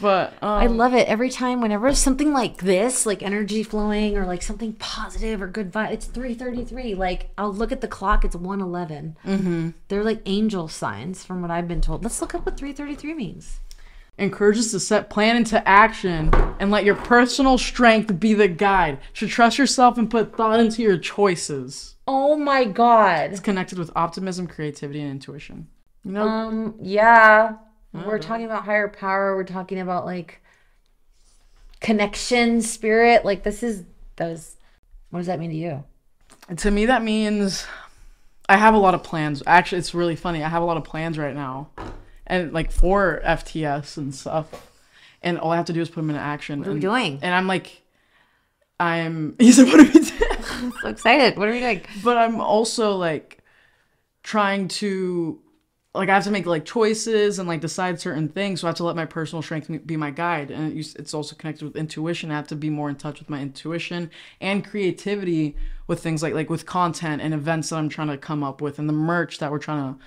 But 0.00 0.32
um, 0.42 0.62
I 0.62 0.66
love 0.66 0.94
it 0.94 1.06
every 1.08 1.30
time 1.30 1.60
whenever 1.60 1.94
something 1.94 2.32
like 2.32 2.58
this, 2.58 3.06
like 3.06 3.22
energy 3.22 3.62
flowing 3.62 4.16
or 4.16 4.26
like 4.26 4.42
something 4.42 4.72
positive 4.74 5.40
or 5.40 5.46
good 5.46 5.70
vibe, 5.72 5.92
it's 5.92 6.06
333. 6.06 6.94
Like 6.94 7.30
I'll 7.38 7.52
look 7.52 7.72
at 7.72 7.80
the 7.80 7.88
clock, 7.88 8.24
it's 8.24 8.34
111. 8.34 9.16
Mm-hmm. 9.24 9.70
They're 9.88 10.04
like 10.04 10.20
angel 10.26 10.68
signs 10.68 11.24
from 11.24 11.42
what 11.42 11.50
I've 11.50 11.68
been 11.68 11.80
told. 11.80 12.02
Let's 12.02 12.20
look 12.20 12.34
up 12.34 12.46
what 12.46 12.56
333 12.56 13.14
means. 13.14 13.60
encourages 14.18 14.70
to 14.70 14.80
set 14.80 15.10
plan 15.10 15.36
into 15.36 15.66
action 15.68 16.30
and 16.58 16.70
let 16.70 16.84
your 16.84 16.94
personal 16.96 17.58
strength 17.58 18.18
be 18.18 18.34
the 18.34 18.48
guide. 18.48 18.98
Should 19.12 19.30
trust 19.30 19.58
yourself 19.58 19.98
and 19.98 20.10
put 20.10 20.36
thought 20.36 20.60
into 20.60 20.82
your 20.82 20.98
choices. 20.98 21.94
Oh 22.06 22.36
my 22.36 22.64
god. 22.64 23.30
It's 23.32 23.40
connected 23.40 23.78
with 23.78 23.90
optimism, 23.94 24.46
creativity, 24.46 25.00
and 25.00 25.10
intuition. 25.10 25.68
You 26.04 26.12
know, 26.12 26.28
Um, 26.28 26.74
yeah. 26.80 27.56
We're 27.92 28.18
talking 28.18 28.44
about 28.44 28.64
higher 28.64 28.88
power. 28.88 29.36
We're 29.36 29.44
talking 29.44 29.78
about 29.78 30.04
like 30.04 30.42
connection, 31.80 32.60
spirit. 32.60 33.24
Like 33.24 33.44
this 33.44 33.62
is 33.62 33.84
those. 34.16 34.56
What 35.10 35.20
does 35.20 35.26
that 35.28 35.38
mean 35.38 35.50
to 35.50 35.56
you? 35.56 35.84
To 36.56 36.70
me, 36.70 36.86
that 36.86 37.04
means 37.04 37.66
I 38.48 38.56
have 38.56 38.74
a 38.74 38.78
lot 38.78 38.94
of 38.94 39.04
plans. 39.04 39.42
Actually, 39.46 39.78
it's 39.78 39.94
really 39.94 40.16
funny. 40.16 40.42
I 40.42 40.48
have 40.48 40.62
a 40.62 40.64
lot 40.64 40.76
of 40.76 40.82
plans 40.82 41.18
right 41.18 41.34
now, 41.34 41.68
and 42.26 42.52
like 42.52 42.72
for 42.72 43.22
FTS 43.24 43.96
and 43.96 44.14
stuff. 44.14 44.70
And 45.22 45.38
all 45.38 45.52
I 45.52 45.56
have 45.56 45.66
to 45.66 45.72
do 45.72 45.80
is 45.80 45.88
put 45.88 46.00
them 46.00 46.10
into 46.10 46.20
action. 46.20 46.58
What 46.58 46.68
are 46.68 46.70
we 46.72 46.74
and, 46.74 46.82
doing? 46.82 47.18
And 47.22 47.32
I'm 47.32 47.46
like, 47.46 47.82
I'm. 48.80 49.36
He 49.38 49.52
said, 49.52 49.66
"What 49.68 49.80
are 49.80 49.84
we 49.84 49.92
doing?" 49.92 50.20
I'm 50.50 50.72
so 50.82 50.88
excited. 50.88 51.38
What 51.38 51.48
are 51.48 51.52
we 51.52 51.60
doing? 51.60 51.82
but 52.02 52.16
I'm 52.16 52.40
also 52.40 52.96
like 52.96 53.38
trying 54.24 54.68
to 54.68 55.40
like 55.94 56.08
I 56.08 56.14
have 56.14 56.24
to 56.24 56.30
make 56.30 56.44
like 56.44 56.64
choices 56.64 57.38
and 57.38 57.48
like 57.48 57.60
decide 57.60 58.00
certain 58.00 58.28
things. 58.28 58.60
So 58.60 58.66
I 58.66 58.70
have 58.70 58.76
to 58.78 58.84
let 58.84 58.96
my 58.96 59.06
personal 59.06 59.42
strength 59.42 59.70
be 59.86 59.96
my 59.96 60.10
guide, 60.10 60.50
and 60.50 60.76
it's 60.76 61.14
also 61.14 61.36
connected 61.36 61.64
with 61.64 61.76
intuition. 61.76 62.30
I 62.30 62.34
have 62.34 62.48
to 62.48 62.56
be 62.56 62.68
more 62.68 62.90
in 62.90 62.96
touch 62.96 63.20
with 63.20 63.30
my 63.30 63.40
intuition 63.40 64.10
and 64.40 64.66
creativity 64.66 65.56
with 65.86 66.02
things 66.02 66.22
like 66.22 66.34
like 66.34 66.50
with 66.50 66.66
content 66.66 67.22
and 67.22 67.32
events 67.32 67.70
that 67.70 67.76
I'm 67.76 67.88
trying 67.88 68.08
to 68.08 68.18
come 68.18 68.42
up 68.42 68.60
with 68.60 68.78
and 68.78 68.88
the 68.88 68.92
merch 68.92 69.38
that 69.38 69.52
we're 69.52 69.58
trying 69.58 69.94
to 69.94 70.00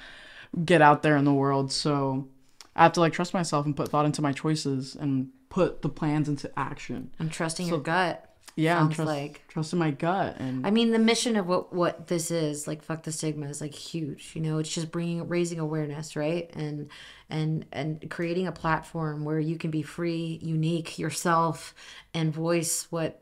get 0.66 0.82
out 0.82 1.04
there 1.04 1.16
in 1.16 1.24
the 1.24 1.34
world. 1.34 1.72
So 1.72 2.28
I 2.76 2.84
have 2.84 2.94
to 2.94 3.00
like 3.00 3.14
trust 3.14 3.34
myself 3.34 3.66
and 3.66 3.76
put 3.76 3.90
thought 3.90 4.06
into 4.06 4.22
my 4.22 4.34
choices 4.34 4.96
and 4.96 5.30
put 5.50 5.82
the 5.82 5.90
plans 5.90 6.28
into 6.28 6.52
action. 6.60 7.12
I'm 7.20 7.30
trusting 7.30 7.68
your 7.68 7.80
gut. 7.80 8.27
Yeah, 8.58 8.78
I'm 8.78 8.86
Sounds 8.86 8.96
trust, 8.96 9.08
like. 9.08 9.42
trusting 9.50 9.78
my 9.78 9.92
gut 9.92 10.38
and 10.40 10.66
I 10.66 10.72
mean, 10.72 10.92
the 10.92 10.98
mission 10.98 11.36
of 11.36 11.46
what 11.46 11.72
what 11.74 12.08
this 12.08 12.32
is, 12.32 12.68
like 12.68 12.82
fuck 12.82 13.04
the 13.04 13.12
stigma, 13.12 13.46
is 13.48 13.62
like 13.62 13.76
huge. 13.76 14.32
You 14.34 14.42
know, 14.42 14.58
it's 14.58 14.74
just 14.74 14.92
bringing 14.92 15.28
raising 15.28 15.60
awareness, 15.60 16.16
right? 16.16 16.50
And 16.56 16.90
and 17.30 17.68
and 17.72 18.10
creating 18.10 18.48
a 18.48 18.52
platform 18.52 19.26
where 19.26 19.40
you 19.40 19.60
can 19.60 19.70
be 19.70 19.84
free, 19.84 20.40
unique 20.42 20.98
yourself, 20.98 21.76
and 22.16 22.34
voice 22.34 22.88
what 22.90 23.22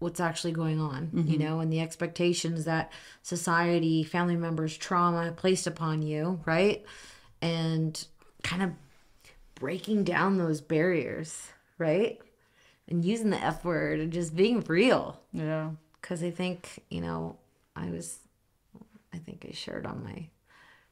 what's 0.00 0.18
actually 0.18 0.52
going 0.52 0.80
on. 0.80 1.10
You 1.14 1.22
mm-hmm. 1.22 1.42
know, 1.42 1.60
and 1.60 1.72
the 1.72 1.80
expectations 1.80 2.64
that 2.64 2.90
society, 3.22 4.02
family 4.02 4.36
members, 4.36 4.76
trauma 4.76 5.30
placed 5.30 5.68
upon 5.68 6.02
you, 6.02 6.40
right? 6.44 6.84
And 7.40 8.04
kind 8.42 8.64
of 8.64 8.70
breaking 9.54 10.02
down 10.02 10.38
those 10.38 10.60
barriers, 10.60 11.46
right? 11.78 12.20
And 12.88 13.04
using 13.04 13.30
the 13.30 13.42
F 13.42 13.64
word 13.64 14.00
and 14.00 14.12
just 14.12 14.34
being 14.36 14.60
real 14.60 15.20
yeah. 15.32 15.70
because 16.00 16.22
I 16.22 16.30
think 16.30 16.82
you 16.90 17.00
know 17.00 17.36
I 17.74 17.90
was, 17.90 18.18
I 19.14 19.18
think 19.18 19.46
I 19.48 19.52
shared 19.52 19.86
on 19.86 20.04
my 20.04 20.26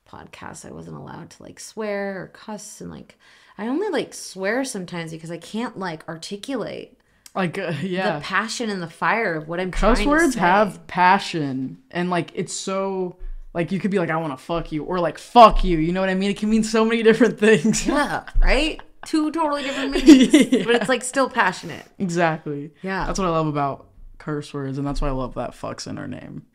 podcast 0.09 0.67
I 0.67 0.73
wasn't 0.73 0.97
allowed 0.97 1.31
to 1.31 1.43
like 1.43 1.61
swear 1.61 2.23
or 2.23 2.27
cuss 2.29 2.81
and 2.81 2.91
like 2.91 3.17
I 3.59 3.69
only 3.69 3.89
like 3.89 4.15
swear 4.15 4.65
sometimes 4.65 5.13
because 5.13 5.31
I 5.31 5.37
can't 5.37 5.79
like 5.79 6.09
articulate 6.09 6.99
Like 7.35 7.59
uh, 7.59 7.75
yeah. 7.83 8.19
the 8.19 8.25
passion 8.25 8.71
and 8.71 8.83
the 8.83 8.91
fire 8.91 9.35
of 9.35 9.49
what 9.49 9.61
I'm 9.61 9.71
cuss 9.71 9.99
trying 9.99 10.09
words 10.09 10.25
to 10.25 10.33
say. 10.33 10.39
Cuss 10.41 10.67
words 10.67 10.75
have 10.75 10.87
passion 10.87 11.79
and 11.91 12.11
like 12.11 12.33
it's 12.35 12.53
so 12.55 13.19
like 13.53 13.73
you 13.73 13.81
could 13.81 13.91
be 13.91 13.99
like 13.99 14.11
i 14.11 14.17
want 14.17 14.33
to 14.37 14.43
fuck 14.43 14.73
you 14.73 14.85
or 14.85 15.01
like 15.01 15.19
fuck 15.19 15.65
you 15.65 15.79
you 15.79 15.93
know 15.93 16.01
what 16.01 16.09
i 16.09 16.15
mean 16.15 16.31
it 16.31 16.37
can 16.37 16.51
mean 16.51 16.63
so 16.63 16.85
many 16.85 17.03
different 17.03 17.39
things 17.47 17.87
yeah 17.87 18.25
right 18.39 18.81
two 19.07 19.31
totally 19.33 19.63
different 19.63 19.93
meanings 20.07 20.65
but 20.67 20.75
it's 20.75 20.89
like 20.89 21.03
still 21.03 21.29
passionate. 21.31 21.85
Exactly. 21.99 22.73
Yeah. 22.83 23.07
That's 23.07 23.19
what 23.19 23.27
i 23.27 23.31
love 23.31 23.47
about 23.47 23.87
curse 24.19 24.53
words 24.53 24.77
and 24.79 24.87
that's 24.87 25.01
why 25.01 25.09
i 25.09 25.13
love 25.13 25.35
that 25.35 25.53
fucks 25.53 25.87
in 25.87 25.97
her 25.97 26.07
name. 26.09 26.47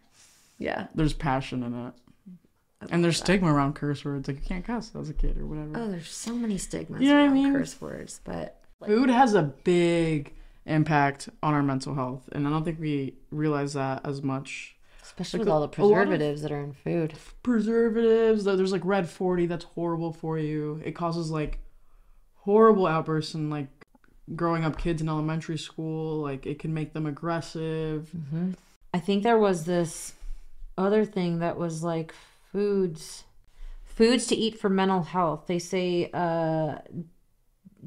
Yeah. 0.60 0.88
There's 0.96 1.14
passion 1.14 1.64
in 1.64 1.88
it. 1.88 1.94
And 2.92 3.04
there's 3.04 3.18
stigma 3.18 3.52
around 3.52 3.74
curse 3.74 4.06
words. 4.06 4.28
Like 4.28 4.38
you 4.38 4.46
can't 4.46 4.64
cuss 4.64 4.92
as 5.00 5.10
a 5.10 5.14
kid 5.14 5.38
or 5.38 5.46
whatever. 5.48 5.72
Oh 5.76 5.90
there's 5.90 6.10
so 6.10 6.34
many 6.36 6.58
stigmas 6.58 7.02
You 7.02 7.08
know 7.10 7.16
what 7.16 7.22
I 7.22 7.26
around 7.26 7.34
mean? 7.34 7.54
curse 7.54 7.80
words 7.82 8.22
but 8.24 8.62
food 8.86 9.10
has 9.10 9.34
a 9.34 9.42
big 9.42 10.34
impact 10.68 11.30
on 11.44 11.54
our 11.54 11.62
mental 11.64 11.94
health 11.96 12.28
and 12.32 12.48
i 12.48 12.50
don't 12.50 12.64
think 12.64 12.80
we 12.80 13.16
realize 13.32 13.74
that 13.74 14.02
as 14.04 14.22
much. 14.24 14.76
especially 15.04 15.40
Like 15.40 15.46
with 15.46 15.54
all 15.54 15.60
the 15.60 15.82
a 15.82 15.84
lot 15.86 15.92
of- 15.92 16.06
preservatives 16.08 16.42
that 16.44 16.52
are 16.52 16.62
in 16.62 16.74
food. 16.74 17.14
preservatives. 17.44 18.44
there- 18.44 18.56
There's 18.56 18.72
like 18.72 18.86
red 18.86 19.10
40 19.10 19.46
that's 19.48 19.66
horrible 19.66 20.12
for 20.14 20.38
you. 20.38 20.82
It 20.84 20.92
causes 20.94 21.32
like 21.32 21.60
horrible 22.46 22.86
outbursts 22.86 23.34
in 23.34 23.50
like 23.50 23.68
growing 24.36 24.64
up 24.64 24.78
kids 24.78 25.02
in 25.02 25.10
elementary 25.10 25.58
school. 25.58 26.22
Like 26.22 26.46
it 26.46 26.60
can 26.60 26.74
make 26.74 26.94
them 26.94 27.06
aggressive. 27.06 28.10
I 28.94 29.00
think 29.00 29.24
there 29.24 29.38
was 29.38 29.66
this 29.66 30.14
other 30.78 31.06
thing 31.06 31.40
that 31.40 31.58
was 31.58 31.84
like 31.84 32.14
foods 32.52 33.24
foods 33.84 34.28
to 34.28 34.36
eat 34.36 34.60
for 34.60 34.70
mental 34.70 35.04
health. 35.04 35.46
They 35.48 35.60
say 35.60 36.10
uh 36.14 36.78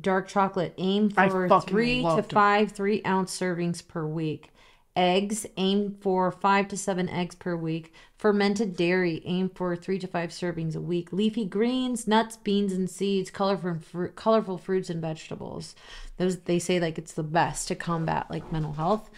dark 0.01 0.29
chocolate 0.29 0.75
aim 0.79 1.11
for 1.11 1.61
three 1.61 2.03
to 2.03 2.23
five 2.23 2.73
three 2.73 3.03
ounce 3.07 3.39
servings 3.39 3.87
per 3.87 4.05
week. 4.05 4.51
Eggs 4.99 5.47
aim 5.57 5.97
for 6.01 6.33
five 6.33 6.67
to 6.67 6.77
seven 6.77 7.09
eggs 7.09 7.37
per 7.37 7.55
week. 7.55 7.95
Fermented 8.17 8.77
dairy 8.77 9.23
aim 9.25 9.49
for 9.49 9.77
three 9.77 9.97
to 10.01 10.09
five 10.09 10.31
servings 10.31 10.75
a 10.75 10.81
week. 10.81 11.13
Leafy 11.13 11.45
greens, 11.45 12.09
nuts, 12.09 12.37
beans, 12.37 12.73
and 12.73 12.91
seeds, 12.91 13.31
colorful 13.31 13.77
fruit, 13.77 14.17
colorful 14.17 14.59
fruits 14.59 14.91
and 14.91 15.01
vegetables. 15.01 15.77
Those 16.17 16.41
they 16.41 16.59
say 16.59 16.81
like 16.81 16.99
it's 16.99 17.13
the 17.13 17.23
best 17.23 17.69
to 17.69 17.77
combat 17.77 18.27
like 18.29 18.51
mental 18.51 18.73
health. 18.73 19.09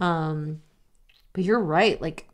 Um, 0.00 0.60
but 1.32 1.44
you're 1.44 1.62
right. 1.62 1.98
Like 1.98 2.28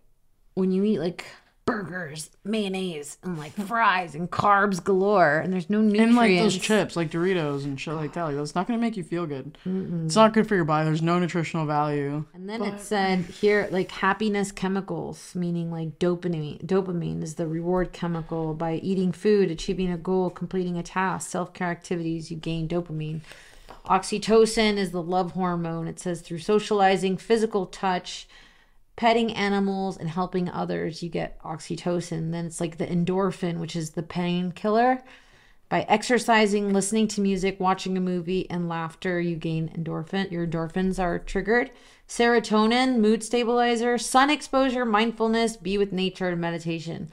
when 0.55 0.73
you 0.73 0.83
eat 0.83 0.99
like 0.99 1.25
burgers, 1.69 2.31
mayonnaise, 2.45 3.19
and 3.23 3.39
like 3.39 3.53
fries 3.53 4.15
and 4.15 4.31
carbs 4.31 4.83
galore, 4.83 5.39
and 5.39 5.53
there's 5.53 5.69
no 5.69 5.81
nutrients. 5.81 6.09
And 6.09 6.17
like 6.17 6.39
those 6.39 6.59
chips, 6.59 6.97
like 6.97 7.11
Doritos 7.11 7.65
and 7.65 7.79
shit 7.81 7.95
like 7.95 8.13
that. 8.15 8.25
Like 8.25 8.37
that's 8.37 8.55
not 8.55 8.67
gonna 8.67 8.79
make 8.79 8.97
you 8.97 9.05
feel 9.05 9.27
good. 9.27 9.59
It's 9.65 10.17
not 10.17 10.33
good 10.33 10.47
for 10.47 10.55
your 10.55 10.65
body. 10.65 10.85
There's 10.87 11.03
no 11.03 11.19
nutritional 11.19 11.67
value. 11.67 12.25
And 12.35 12.49
then 12.49 12.63
it 12.63 12.81
said 12.81 13.21
here, 13.27 13.69
like 13.71 13.91
happiness 13.91 14.53
chemicals, 14.53 15.35
meaning 15.35 15.71
like 15.71 15.99
dopamine. 15.99 16.65
Dopamine 16.65 17.23
is 17.23 17.35
the 17.35 17.47
reward 17.47 17.93
chemical. 17.93 18.55
By 18.55 18.75
eating 18.77 19.13
food, 19.13 19.51
achieving 19.51 19.91
a 19.91 19.99
goal, 19.99 20.31
completing 20.31 20.79
a 20.79 20.83
task, 20.83 21.31
self 21.31 21.53
care 21.53 21.69
activities, 21.69 22.31
you 22.31 22.37
gain 22.37 22.69
dopamine. 22.69 23.21
Oxytocin 23.87 24.77
is 24.77 24.91
the 24.91 25.03
love 25.03 25.33
hormone. 25.33 25.89
It 25.89 25.99
says 25.99 26.21
through 26.21 26.41
socializing, 26.41 27.17
physical 27.17 27.67
touch, 27.67 28.29
petting 28.99 29.33
animals 29.33 29.97
and 29.97 30.11
helping 30.11 30.51
others, 30.51 31.05
you 31.05 31.09
get 31.09 31.41
oxytocin. 31.43 32.33
Then 32.33 32.47
it's 32.47 32.61
like 32.61 32.79
the 32.79 32.87
endorphin, 32.87 33.61
which 33.61 33.77
is 33.77 33.91
the 33.91 34.03
painkiller. 34.03 35.05
By 35.69 35.83
exercising, 35.83 36.73
listening 36.73 37.07
to 37.09 37.21
music, 37.21 37.61
watching 37.61 37.97
a 37.97 38.01
movie, 38.01 38.51
and 38.51 38.69
laughter, 38.69 39.21
you 39.21 39.37
gain 39.37 39.69
endorphin. 39.69 40.33
Your 40.33 40.45
endorphins 40.45 40.99
are 40.99 41.21
triggered. 41.21 41.71
Serotonin, 42.09 42.97
mood 42.97 43.23
stabilizer, 43.23 43.99
sun 43.99 44.31
exposure, 44.31 44.85
mindfulness, 44.85 45.57
be 45.57 45.79
with 45.79 45.93
nature, 45.93 46.31
and 46.31 46.41
meditation. 46.41 47.09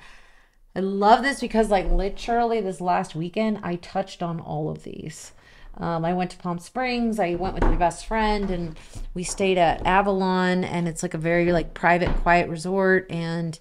I 0.76 0.80
love 0.80 1.22
this 1.22 1.40
because, 1.40 1.70
like, 1.70 1.92
literally 1.92 2.62
this 2.62 2.82
last 2.82 3.14
weekend, 3.14 3.60
I 3.62 3.76
touched 3.76 4.24
on 4.24 4.40
all 4.40 4.72
of 4.72 4.82
these. 4.82 5.34
Um, 5.78 6.06
I 6.06 6.14
went 6.14 6.32
to 6.32 6.38
Palm 6.38 6.60
Springs. 6.60 7.20
I 7.20 7.36
went 7.36 7.54
with 7.54 7.64
my 7.64 7.76
best 7.76 8.06
friend, 8.06 8.50
and 8.50 8.80
we 9.14 9.24
stayed 9.24 9.58
at 9.58 9.86
Avalon, 9.86 10.64
and 10.64 10.88
it's 10.88 11.04
like 11.04 11.14
a 11.14 11.18
very 11.18 11.52
like 11.52 11.74
private, 11.74 12.10
quiet 12.18 12.50
resort. 12.50 13.08
And 13.10 13.60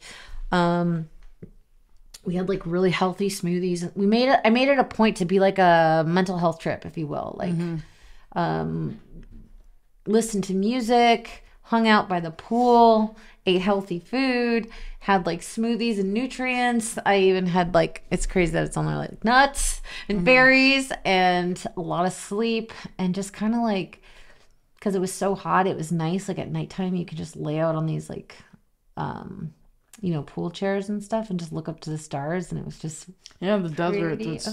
um, 0.52 1.08
we 2.24 2.34
had 2.36 2.48
like 2.48 2.64
really 2.66 2.90
healthy 2.90 3.28
smoothies. 3.28 3.90
We 3.96 4.06
made 4.06 4.28
it. 4.28 4.40
I 4.44 4.50
made 4.50 4.68
it 4.68 4.78
a 4.78 4.84
point 4.84 5.16
to 5.18 5.24
be 5.24 5.40
like 5.40 5.58
a 5.58 6.04
mental 6.06 6.38
health 6.38 6.60
trip, 6.60 6.86
if 6.86 6.96
you 6.96 7.06
will. 7.06 7.36
Like, 7.38 7.54
um, 8.36 9.00
listen 10.06 10.42
to 10.42 10.54
music, 10.54 11.43
hung 11.64 11.88
out 11.88 12.08
by 12.08 12.20
the 12.20 12.30
pool, 12.30 13.16
ate 13.46 13.60
healthy 13.60 13.98
food, 13.98 14.68
had 15.00 15.26
like 15.26 15.40
smoothies 15.40 15.98
and 15.98 16.12
nutrients. 16.14 16.98
I 17.04 17.18
even 17.20 17.46
had 17.46 17.74
like 17.74 18.04
it's 18.10 18.26
crazy 18.26 18.52
that 18.52 18.64
it's 18.64 18.76
only 18.76 18.94
like 18.94 19.24
nuts 19.24 19.82
and 20.08 20.24
berries 20.24 20.92
and 21.04 21.62
a 21.76 21.80
lot 21.80 22.06
of 22.06 22.12
sleep 22.12 22.72
and 22.98 23.14
just 23.14 23.32
kind 23.32 23.54
of 23.54 23.60
like 23.60 24.00
because 24.76 24.94
it 24.94 25.00
was 25.00 25.12
so 25.12 25.34
hot, 25.34 25.66
it 25.66 25.76
was 25.76 25.90
nice. 25.92 26.28
Like 26.28 26.38
at 26.38 26.50
nighttime, 26.50 26.94
you 26.94 27.06
could 27.06 27.18
just 27.18 27.36
lay 27.36 27.58
out 27.58 27.74
on 27.74 27.86
these 27.86 28.08
like 28.10 28.36
um 28.96 29.52
you 30.00 30.12
know 30.12 30.22
pool 30.22 30.50
chairs 30.50 30.88
and 30.88 31.02
stuff 31.02 31.30
and 31.30 31.38
just 31.38 31.52
look 31.52 31.68
up 31.68 31.80
to 31.80 31.90
the 31.90 31.98
stars 31.98 32.50
and 32.50 32.58
it 32.60 32.64
was 32.66 32.78
just 32.78 33.08
Yeah, 33.40 33.56
the 33.58 33.68
desert. 33.70 34.20
It's, 34.34 34.46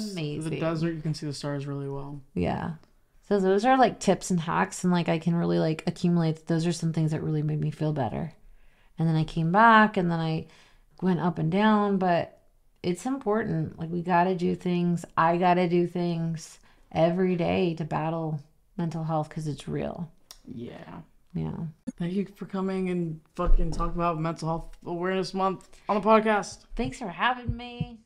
The 0.43 0.50
desert, 0.60 0.93
you 0.93 1.02
can 1.02 1.13
see 1.13 1.26
the 1.26 1.34
stars 1.34 1.65
really 1.67 1.89
well. 1.89 2.21
yeah 2.34 2.71
so 3.39 3.48
those 3.48 3.65
are 3.65 3.78
like 3.78 4.00
tips 4.00 4.30
and 4.30 4.39
hacks 4.41 4.84
and 4.84 4.91
like 4.91 5.10
i 5.10 5.17
can 5.17 5.36
really 5.36 5.60
like 5.60 5.84
accumulate 5.88 6.48
those 6.48 6.67
are 6.67 6.74
some 6.74 6.94
things 6.94 7.12
that 7.12 7.24
really 7.24 7.44
made 7.44 7.60
me 7.60 7.72
feel 7.72 7.94
better. 7.94 8.34
And 9.00 9.08
then 9.08 9.15
i 9.15 9.24
came 9.24 9.52
back 9.52 9.98
and 9.98 10.12
then 10.12 10.20
i 10.20 10.48
went 11.02 11.20
up 11.20 11.39
and 11.39 11.52
down 11.52 11.98
but 11.98 12.41
it's 12.84 13.06
important. 13.06 13.78
Like 13.78 13.89
we 13.89 14.02
got 14.02 14.26
to 14.26 14.36
do 14.36 14.56
things. 14.56 15.06
I 15.17 15.38
got 15.38 15.56
to 15.56 15.67
do 15.67 15.88
things 15.88 16.60
every 16.91 17.36
day 17.36 17.76
to 17.76 17.86
battle 17.86 18.39
mental 18.78 19.04
health 19.04 19.30
because 19.30 19.48
it's 19.48 19.67
real. 19.67 20.12
Yeah. 20.46 21.02
yeah. 21.34 21.56
Thank 21.98 22.13
you 22.13 22.28
for 22.36 22.46
coming 22.46 22.89
and 22.89 23.20
fucking 23.36 23.72
talking 23.72 23.96
about 23.96 24.20
mental 24.20 24.48
health 24.48 24.78
awareness 24.86 25.34
month 25.34 25.70
on 25.88 26.02
the 26.02 26.08
podcast. 26.08 26.65
thanks 26.76 26.98
for 26.98 27.08
having 27.08 27.56
me 27.56 28.00